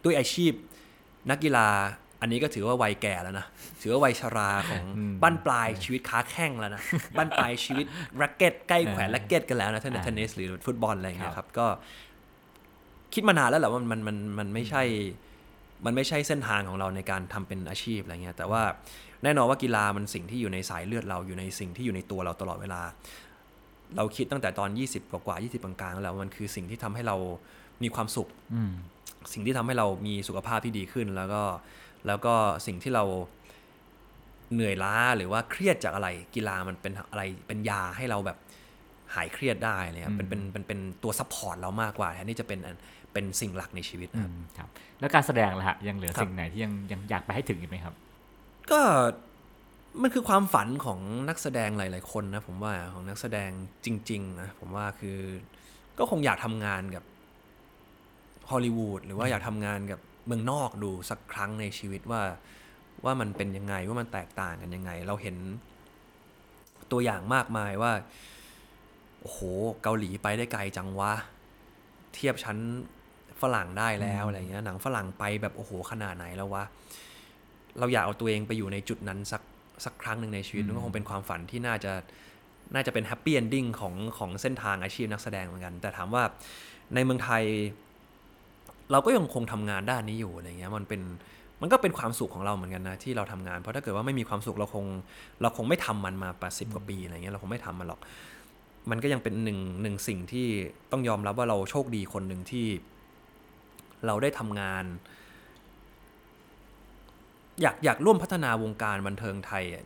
[0.04, 0.52] ด้วยอาชีพ
[1.30, 1.66] นักกีฬา
[2.20, 3.46] อันนี้ก็ถือว่าวัยแก่แล้วนะ
[3.82, 6.82] ถือว่าวัยชราของอืมบั้นปลายชีวิตค้าแข้งแล้วนะ
[7.18, 7.86] บั้นปลายชีวิต
[8.18, 11.66] แร็กเก็ตใกล้แขวนเออแร็กเก็ตกันแล้วนะถ้าในอ่าเทนนิสหรือฟุตบอลอะไรเงี้คยรับครับ ก็
[13.14, 14.82] คิดมานานแล้วแหละว่ามันมันมันไม่ใช่
[15.84, 18.62] มันไม่ใช่เส้นทางของเราในการทำเป็นอาชีพอะไรเงี้ยแต่ว่า
[19.22, 22.82] แน่นอนว่ากีฬามันสิ่งที่อยู่ในสายเลือดเราอยู่ในสิ่งที่อยู่ในตัวเราตลอดเวลา
[23.96, 27.16] เราคิดตั้งแต่ตอน 20 กว่ากว่า20กลางๆแล้วมันคือสิ่งที่ทำให้เรา
[27.82, 28.72] มีความสุขอืม
[29.32, 31.42] สิ่งที่ทำให้เรามีสุขภาพที่ดีขึ้น แล้วก็
[32.06, 32.34] แล้วก็
[32.66, 33.04] สิ่งที่เรา
[34.52, 38.38] เหนื่อยล้าหรือว่าเครียดจากอะไรกีฬามันเป็นอะไรเป็นยาให้เราแบบ
[39.14, 42.76] หายเครียดได้เลยครับเป็นเป็นเป็นเป็นตัว support เรามากกว่าแทนที่จะเป็นอัน
[43.12, 44.68] เป็นสิ่งหลักในชีวิตครับครับ
[45.00, 47.94] แล้วการแสดงล่ะฮะยังเหลือครับสิ่งไหนที่ยังยังอยากไปให้ถึงอีกไหมครับ
[48.70, 48.80] ก็
[50.02, 53.50] มันคือความฝันของนักแสดงหลาย ๆ คนนะผมว่าของนักแสดง
[53.84, 55.18] จริง ๆ นะผมว่าคือ
[55.98, 57.04] ก็คงอยากทำงานกับ
[58.50, 62.22] ฮอลลีวูดหรือว่าอยากทำงานกับเมืองนอกดูสักครั้งในชีวิตว่า
[63.04, 65.36] ว่ามันเป็นยังไงว่ามันแตกต่างกันยังไง เราเห็น
[66.92, 67.92] ตัวอย่างมากมายว่า
[69.20, 69.38] โอ้โห
[69.82, 71.12] เกาหลีไปได้ไกลจังวะ
[72.14, 72.58] เทียบชั้น
[73.42, 76.64] ฝรั่งได้แล้วอะไรเงี้ยหนังฝรั่งไปแบบโอ้โหขนาดไหนแล้ววะ
[77.78, 79.42] เราอยากเอาตัวเองไปอยู่ในจุดนั้นสัก
[79.84, 81.92] สักครั้งหนึ่งในชีวิตมันก็คงเป็นความฝันที่น่าจะ
[82.74, 86.22] น่าจะเป็น happy ending ของของเส้นทางอาชีพนักแสดงเหมือนกัน แต่ถามว่า
[86.94, 87.44] ในเมืองไทย
[88.92, 91.02] เราก็ยังคงทำงานด้านนี้อยู่อะไรเงี้ยมันเป็น
[91.60, 94.84] มันก็เป็นความสุขของเราเหมือนกันนะที่เราทำงาน เพราะถ้าเกิดว่าไม่มีความสุขเราคง
[95.42, 98.00] เราคงไม่ทำมันมาแปดสิบกว่าปีอะไรเงี้ยเราคงไม่ทำมันหรอก
[98.90, 100.46] มันก็ยังเป็นหนึ่งหนึ่งสิ่งที่
[100.92, 102.66] ต้องยอมรับว่าเราโชคดีคนหนึ่งที่
[104.06, 104.84] เราได้ทำงาน
[107.62, 109.84] อยากอยากร่วมพัฒนาวงการบันเทิงไทยอะ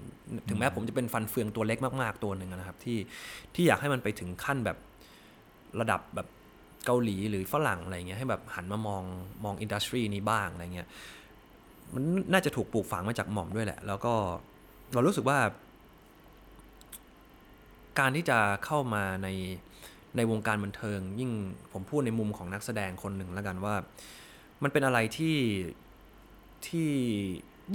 [0.49, 2.99] ถึงแม้ผมจะเป็นฟันเฟืองตัวเล็กมากๆตัวหนึ่งนะครับ ที่
[3.55, 4.79] ที่อยากให้มันไปถึงขั้นแบบ
[5.81, 6.29] ระดับแบบ
[6.85, 9.03] เกาหลีหรือฝรั่งอะไรเงี้ยให้แบบหันมามอง
[9.45, 10.89] มองอินดัสทรีนี้บ้างอะไรเงี้ย
[11.95, 12.03] มัน
[12.33, 14.15] น่าจะถูกปลูกฝังมาจากหม่อมด้วยแหละ แล้วก็
[14.93, 15.39] เรารู้สึกว่า
[17.99, 19.29] การที่จะเข้ามาใน
[20.17, 21.31] ในวงการบันเทิง ยิ่ง
[21.73, 23.75] ผมพูดในมุมของนักแสดงคนหนึ่งแล้วกันว่า
[24.63, 25.37] มันเป็นอะไรที่
[26.67, 26.91] ที่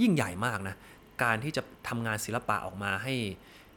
[0.02, 0.76] ยิ่งใหญ่มากนะ
[1.22, 3.14] การที่จะทำงานศิลปะออกมาให้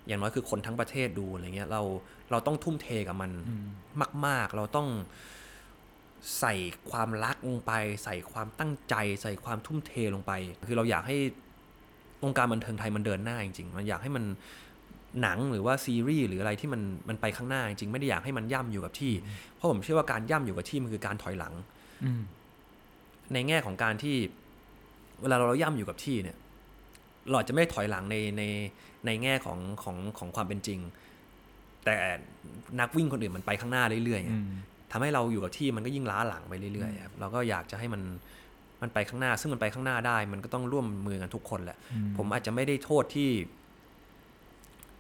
[0.08, 1.82] อย่างน้อยคือคนทั้งประเทศดูอะไรเงี้ยเรา
[2.32, 3.32] เราต้องทุ่มเทกับมัน
[4.26, 4.88] มาก ๆ เราต้อง
[6.40, 6.54] ใส่
[6.92, 7.72] ความรักลงไป
[8.04, 10.32] ใส่ความตั้งใจ ใส่ความทุ่มเทลงไป
[10.68, 11.18] คือเราอยากให้
[12.24, 14.24] วงการบันเทิงไทยมันเดินหน้าจริงๆ มันอยากให้มัน
[15.22, 19.14] หนังหรือว่าซีรีส์หรืออะไรที่มันมันไปข้างหน้าจริงๆไม่ได้อยากให้มันย่ำอยู่กับที่
[19.56, 21.54] เพราะผมเชื่อว่าการย่ำอยู่กับที่มันคือการถอยหลัง
[22.04, 22.22] อืม
[23.34, 24.16] ในแง่ของการที่
[25.22, 26.38] เวลาเราย่ำอยู่กับที่เนี่ย
[27.28, 28.44] เราอาจจะไม่ถอยหลังในใน
[29.06, 30.80] ในแง่ของของของความเป็นจริง
[31.86, 31.96] แต่
[32.80, 34.46] นักวิ่งคนอื่นมันไปข้างหน้าเรื่อยๆไงอืม
[34.92, 38.02] ทำให้เราอยู่กับที่มันก็ยิ่งล้าหลังไปเรื่อยๆครับเราก็อยากจะให้มัน
[38.82, 41.78] มันไปข้างหน้า ซึ่งมันไปข้างหน้าได้ มันก็ต้องร่วมมือกันทุกคนแหละ
[42.18, 43.30] ผมอาจจะไม่ได้โทษที่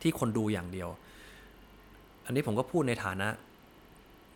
[0.01, 0.89] ที่คนดูอย่างเดียว
[2.25, 3.27] อันนี้ผมก็พูดในฐานะ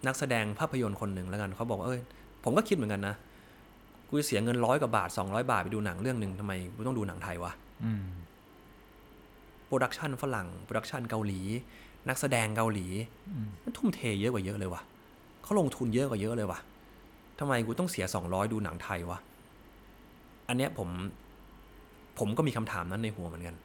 [0.08, 2.02] นักแสดงภาพยนตร์คนหนึ่งแล้วกันเขาบอกว่าเอ้ย
[2.44, 3.16] ผมก็คิดเหมือนกันนะ
[4.10, 7.52] กูจะเสียเงินร้อยกว่าบาทสองร้อยบาทไปดูหนังเรื่องหนึ่งทำไมกูต้องดูหนังไทยวะ
[7.86, 8.06] อืม
[9.66, 11.42] production ฝรั่ง production เกาหลี
[12.10, 12.88] นักแสดงเกาหลี
[13.64, 14.82] มันทุ่มเทเยอะกว่าเยอะเลยวะ
[15.44, 16.60] เขาลงทุนเยอะกว่าเยอะเลยวะ
[17.40, 19.20] ทำไมกูต้องเสียสองร้อยดูหนังไทยวะ
[20.48, 20.90] อันเนี้ยผม
[22.20, 23.56] ผมก็มีคำถามนั้นในหัวเหมือนกัน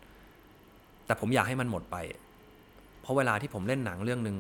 [1.11, 1.97] แต่ผมอยากให้มันหมดไป
[3.03, 4.37] เพราะเวลาที่ผมเล่นหนังเรื่องหนึ่ง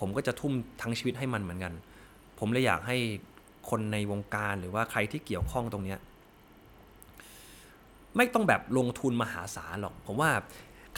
[0.00, 0.52] ผมก็จะทุ่ม
[0.82, 1.72] ทั้งชีวิตให้มันเหมือนกัน
[2.38, 2.96] ผมเลยอยากให้
[3.70, 5.98] คนในวงการหรือว่าใครที่เกี่ยวข้องตรงเนี้ย
[8.16, 10.30] ไม่ต้องแบบลงทุนมหาศาลหรอก ผมว่า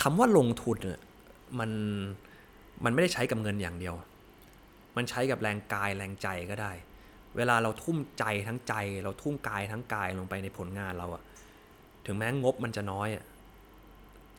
[0.03, 1.01] คำว่าลงทุนเนี่ย
[1.59, 1.71] มัน
[2.85, 3.95] มันไม่ได้ใช้กับเงินอย่างเดียว
[4.97, 6.73] มันใช้กับแรงกายแรงใจก็ได้
[7.37, 11.23] เวลาเราทุ่มใจทั้งใจ เราทุ่มกายทั้งกายลงไปในผลงานเราอะ
[12.07, 13.25] ถึงแม้งบมันจะน้อยอะ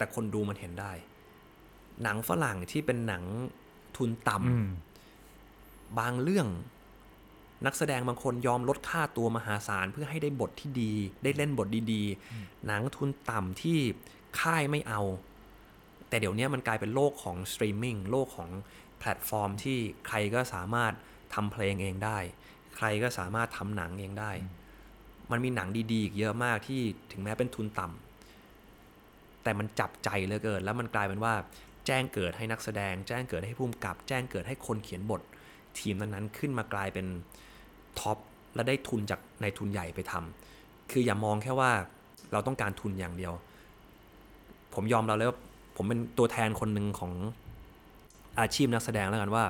[0.01, 0.93] แต่คนดูมันเห็นได้
[2.03, 3.23] หนังฝรั่งที่เป็นหนัง
[3.97, 4.69] ทุนต่ำอืม
[5.99, 6.47] บางเรื่อง
[7.65, 10.93] นักแสดงบางคนยอมลดค่าตัวมหาศาลเพื่อให้ได้บทที่ดี
[11.23, 13.79] ได้เล่นบทดีๆ หนังทุนต่ำที่
[14.39, 15.01] ค่ายไม่เอา
[16.07, 18.49] แต่เดี๋ยวนี้มันกลายเป็นโลกของสตรีมมิ่งโลกของ
[18.99, 19.77] แพลตฟอร์มที่
[20.07, 20.93] ใครก็สามารถ
[21.33, 22.17] ทำเพลงเองได้
[22.75, 24.31] ใครก็สามารถทำหนังเองได้
[25.31, 26.81] มันมีหนังดีๆอีกเยอะมากที่
[27.11, 28.11] ถึงแม้เป็นทุนต่ำ
[29.43, 31.33] แต่มันจับใจเหลือเกิน แล้วมันกลายเป็นว่า
[31.87, 35.21] แจ้งเกิดให้นักแสดง แจ้งเกิดให้ผู้กำกับ แจ้งเกิดให้คนเขียนบท
[35.79, 37.05] ทีมนั้นๆขึ้นมากลายเป็น
[37.99, 38.17] ท็อป
[38.55, 41.71] และได้ทุนจากในทุนใหญ่ไปทำคืออย่ามองแค่ว่า
[42.31, 43.33] เราต้องการทุนอย่างเดียว
[44.73, 45.37] ผมยอมเราเลยว่า
[45.75, 47.11] ผมเป็นตัวแทนคนหนึ่งของ
[48.39, 49.43] อาชีพนักแสดงแล้วกันว่า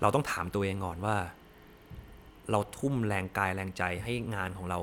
[0.00, 1.16] เราต้องถามตัวเองก่อนว่า
[2.50, 4.78] เราทุ่มแรงกายแรงใจให้งานของเรา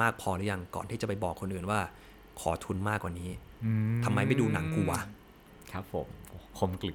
[0.00, 1.80] มากพอหรือยังก่อนที่จะไปบอกคนอื่นว่า
[2.40, 3.30] ขอทุนมากกว่านี้
[4.04, 5.00] ทำไมไม่ดูหนังกูวะ
[5.72, 6.94] ครับผมโอ้คมกลิบ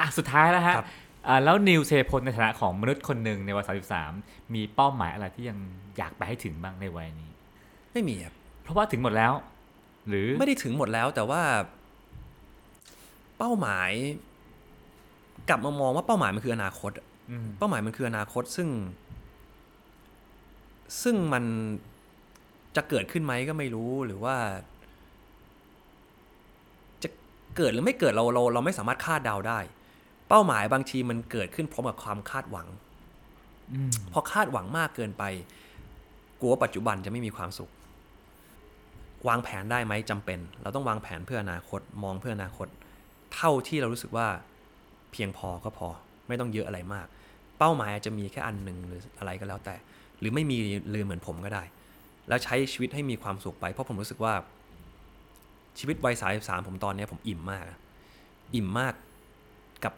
[0.00, 0.88] อะสุดท้ายแล้วฮะครับ
[1.28, 3.64] อ่าแล้วนิวเซพลในฐานะของมนุษย์คนหนึ่งในวัย
[4.10, 5.58] 33 มีเป้าหมายอะไรที่ยัง
[5.98, 7.30] อยากไปให้ถึงบ้างในวัยนี้
[7.92, 9.32] ไม่มีครับเพราะว่าถึงหมดแล้ว
[10.08, 11.42] หรือไม่ได้ถึงหมดแล้วแต่ว่า
[13.38, 13.90] เป้าหมาย
[15.48, 18.68] กลับมามองว่าเป้าหมายมันคืออนาคตอะอืมเป้าหมายมันคืออนาคตซึ่ง
[21.02, 21.44] ซึ่งมัน
[22.76, 24.36] จะเกิดขึ้นไหมก็ไม่รู้หรือว่า
[24.73, 24.73] จะ
[27.56, 29.58] เกิดหรือไม่เกิดเราเราเราไม่สามารถคาดเดาได้
[30.28, 32.66] เป้าหมายบางทีมันเกิดขึ้นพร้อมกับความคาดหวัง
[33.72, 35.24] อืมพอคาดหวังมากเกินไป
[36.40, 37.70] กลัวว่าปัจจุบันจะไม่มีความสุข
[39.28, 42.68] วางแผนได้ไหมจำเป็น เราต้องวางแผนเพื่ออนาคตมองเพื่ออนาคต
[43.34, 44.26] เท่าที่เรารู้สึกว่า
[45.12, 45.88] เพียงพอก็พอ
[46.28, 47.06] ไม่ต้องเยอะอะไรมาก
[47.58, 49.74] เป้าหมายอาจจะมีแค่อันหนึ่งหรืออะไรก็แล้วแต่
[50.18, 50.56] หรือไม่มี
[50.90, 51.62] เลยเหมือนผมก็ได้
[52.28, 54.34] แล้วใช้ชีวิตให้มีความสุขไปเพราะผมรู้สึกว่า
[55.84, 57.64] ชีวิตวัยสายสามผมตอนนี้ผมอิ่มมาก
[58.54, 58.94] อิ่มมาก
[59.84, 59.94] กับ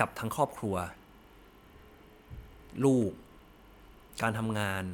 [0.00, 0.74] กับทั้งครอบครัว
[2.84, 3.10] ลูก
[4.22, 4.84] การทำงาน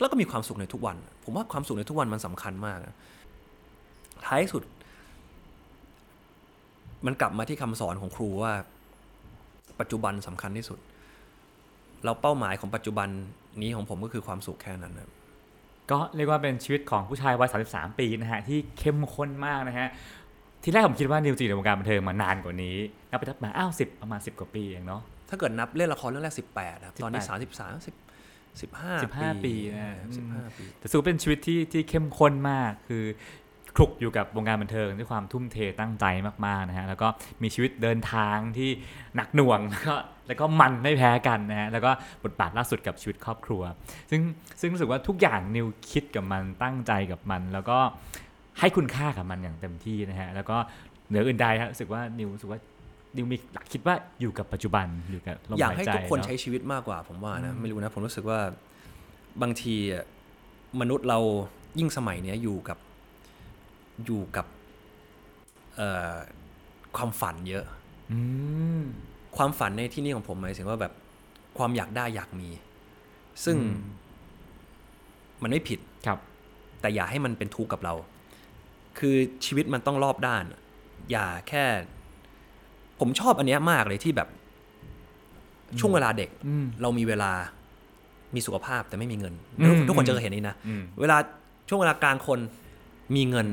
[0.00, 2.78] แล้วก็มีความสุขในทุกวัน ผมว่าความสุขในทุกวันมันสำคัญมาก
[4.26, 4.62] ท้ายสุด
[7.06, 8.52] มันกลับมาที่คำสอนของครูว่า
[9.80, 10.78] ปัจจุบันสำคัญที่สุด
[12.04, 13.08] เราเป้าหมายของปัจจุบัน
[13.62, 15.10] นี้ของผมก็คือความสุขแค่นั้นนะ
[15.90, 19.88] ก็เรียกว่าเป็นชีวิตของผู้ชายวัย 33 ปีนะฮะที่เข้มข้นมากนะฮะ
[20.62, 22.76] ทีแรกผมคิดว่านิวจีในวงการบันเทิงมานานกว่านี้
[23.10, 27.94] นับไปนับมาอ้าวสิบประมาณ10กว่าปีเองเนาะถ้าเกิดนับเล่นละครเรื่องแรกสิบแปดครับตอนนี้18สามสิบสามสิบ
[28.60, 28.94] สิบห้า
[29.36, 33.04] 15ปีนะสิบห้าปีแต่สู้เป็นชีวิตที่ที่เข้มข้นมากคือ
[33.76, 36.04] คลุกอยู่กับวงการบันเทิงด้วยความทุ่มเทตั้งใจ
[36.46, 37.08] มากๆนะฮะแล้วก็
[37.42, 38.70] มีชีวิตเดินทางที่
[39.16, 39.94] หนักหน่วงแล้วก็
[40.26, 41.90] แล้วก็มันไม่แพ้กันนะฮะแล้วก็
[42.24, 43.62] บทบาทล่าสุดกับชีวิตครอบครัว
[44.10, 44.20] ซึ่ง
[44.60, 47.78] ซึ่งรู้สึกว่าทุกอย่างนิวคิดกับมันตั้งใจกับมัน แล้วก็
[48.60, 50.56] ให้คุณค่ากับมันอย่างเต็มที่นะฮะแล้วก็
[51.08, 52.58] เหนืออื่นใดฮะรู้สึกว่านิวรู้สึกว่า
[53.16, 58.38] นิวมีหลักคิดว่าอยู่กับปัจจุบันอยู่กับลมอยากหายให้ใจทุกคนเอะใช้ชีวิตมากกว่า ผมว่านะไม่รู้นะผมรู้สึกว่า
[59.42, 60.04] บางทีอะ
[60.80, 61.18] มนุษย์เรา
[61.78, 62.78] ยิ่งสมัยเนี้ยอยู่กับ
[64.04, 64.46] อยู่กับ
[65.76, 66.14] เอ่อ
[66.96, 67.64] ความฝันเยอะ
[68.12, 68.18] อื
[68.80, 68.82] ม
[69.36, 70.92] ความฝันในที่นี่ของผมหมายถึงว่าแบบ
[71.58, 72.48] ความอยากได้อยากมี
[73.44, 73.74] ซึ่งอืม
[75.42, 76.18] มันไม่ผิดครับ
[76.80, 77.94] แต่อย่าให้มันเป็นทุกข์กับเรา
[78.98, 80.44] คือชีวิตมันต้องรอบด้าน
[81.10, 81.64] อย่าแค่
[83.00, 84.28] ผมชอบอันเนี้ยมากเลยที่แบบ
[85.80, 87.32] ช่วงเวลาเด็กอืมเรามีเวลา
[88.34, 91.16] มีสุขภาพแต่ไม่มีเงินอืมทุกคนจะเคยเห็นนี้นะอืมเวลา
[91.68, 92.38] ช่วงเวลากลางคน
[93.16, 93.48] มีเงิน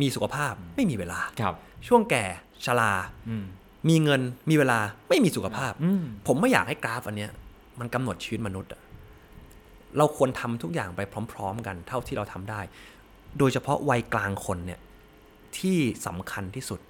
[0.00, 1.54] มีสุขภาพไม่มีเวลาครับ
[1.86, 2.24] ช่วงแก่
[2.64, 2.92] ชรา
[3.28, 3.44] อืม
[3.88, 4.78] มีเงินมีเวลา
[5.08, 7.32] ไม่มีสุขภาพอืมผมไม่อยากให้กราฟอันเนี้ย
[7.80, 8.82] มันกำหนดชีวิตมนุษย์อะ
[9.98, 11.00] เราควรทำทุกอย่างไป
[11.32, 12.60] พร้อม ๆ กันเท่าที่เราทำได้
[13.38, 14.80] โดยเฉพาะวัยกลางคนเนี่ย
[15.58, 16.80] ที่สำคัญที่สุด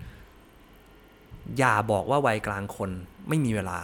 [1.58, 2.90] อย่าบอกว่าวัยกลางคน
[3.28, 3.78] ไม่มีเวลา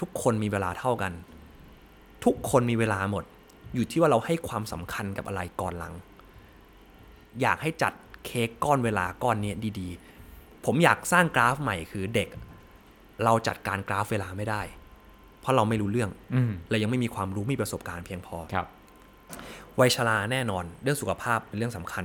[0.00, 1.12] ทุกคนมีเวลาเท่ากัน
[2.24, 3.24] ทุกคนมีเวลาหมด
[3.74, 5.94] อยู่ที่ว่าเราให้ความสำคัญกับอะไรก่อนหลัง
[7.42, 7.92] อยากให้จัด
[8.26, 12.28] เค้กก้อนเวลาก้อนเนี้ยดีๆ ผมอยากสร้างกราฟใหม่คือเด็ก
[13.24, 14.62] เราจัดการกราฟเวลาไม่ได้
[15.40, 18.66] เพราะเราไม่รู้เรื่องอืมเรายังไม่มีความรู้มีประสบการณ์เพียงพอครับ
[19.80, 22.04] วัยชราแน่นอน เรื่องสุขภาพเป็นเรื่องสำคัญ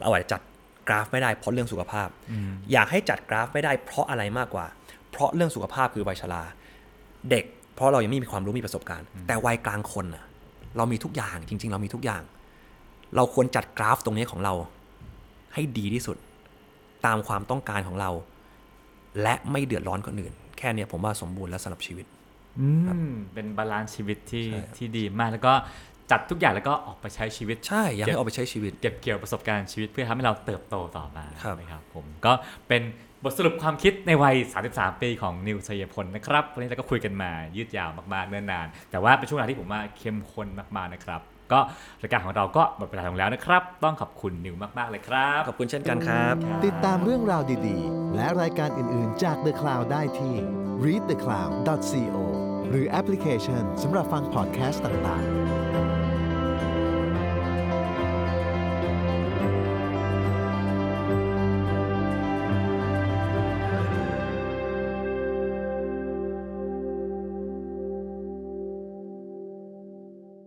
[0.00, 0.40] เราอาจจะจัด
[0.88, 2.08] กราฟไม่ได้เพราะเรื่องสุขภาพ
[2.72, 4.66] อยากให้จัดกราฟไม่ได้เพราะอะไรมากกว่า
[5.10, 6.42] เพราะเรื่องสุขภาพคือวัยชรา
[7.30, 7.44] เด็ก
[7.74, 10.24] เพราะเรายังไม่มีความรู้มีประสบการณ์ แต่วัยกลางคนน่ะ
[10.76, 12.22] เรามีทุกอย่างจริง ๆ เรามีทุกอย่าง
[13.16, 14.54] เราควรจัดกราฟตรงนี้ของเรา
[15.54, 16.16] ให้ดีที่สุด
[17.06, 18.10] ตามความต้องการของเรา
[19.22, 22.06] และไม่เดือดร้อนคนอื่น แค่เนี้ยผมว่าสมบูรณ์แล้วสำหรับชีวิต
[22.60, 22.68] อื
[23.08, 25.52] มเป็น balance ชีวิตที่ใช่ที่ดีมากแล้วก็
[26.10, 32.32] จัดทุกอย่างแล้วก็ออกไปใช้ชีวิตใช่อยากให้เอาไปใช้ชีวิต เก็บเกี่ยวประสบการณ์ชีวิตเพื่อทำให้เราเติบโตต่อมาครับนะครับผมก็
[32.68, 32.82] เป็น
[33.24, 34.36] บทสรุปความคิดในวัย
[34.68, 41.20] 33 ปีของนิวชัยพลนะครับวันนี้เราก็คุยกันมายืดยาวมากๆเนิ่นนาน แต่ว่าเป็นช่วงเวลาที่ผมว่าเข้มข้นมากๆนะครับ
[41.52, 41.60] ก็
[42.02, 46.34] รายการของเราก็หมดเวลาลงแล้วนะครับ ต้องขอบคุณนิวมากๆเลยครับ ขอบคุณเช่นกันครับ
[46.66, 50.34] ติดตามเรื่องราวดีๆ และรายการอื่นๆจาก The Cloud ได้ที่
[50.84, 52.16] readthecloud.co
[52.68, 55.57] หรือแอปพลิเคชันสำหรับฟังพอดแคสต์ต่างๆ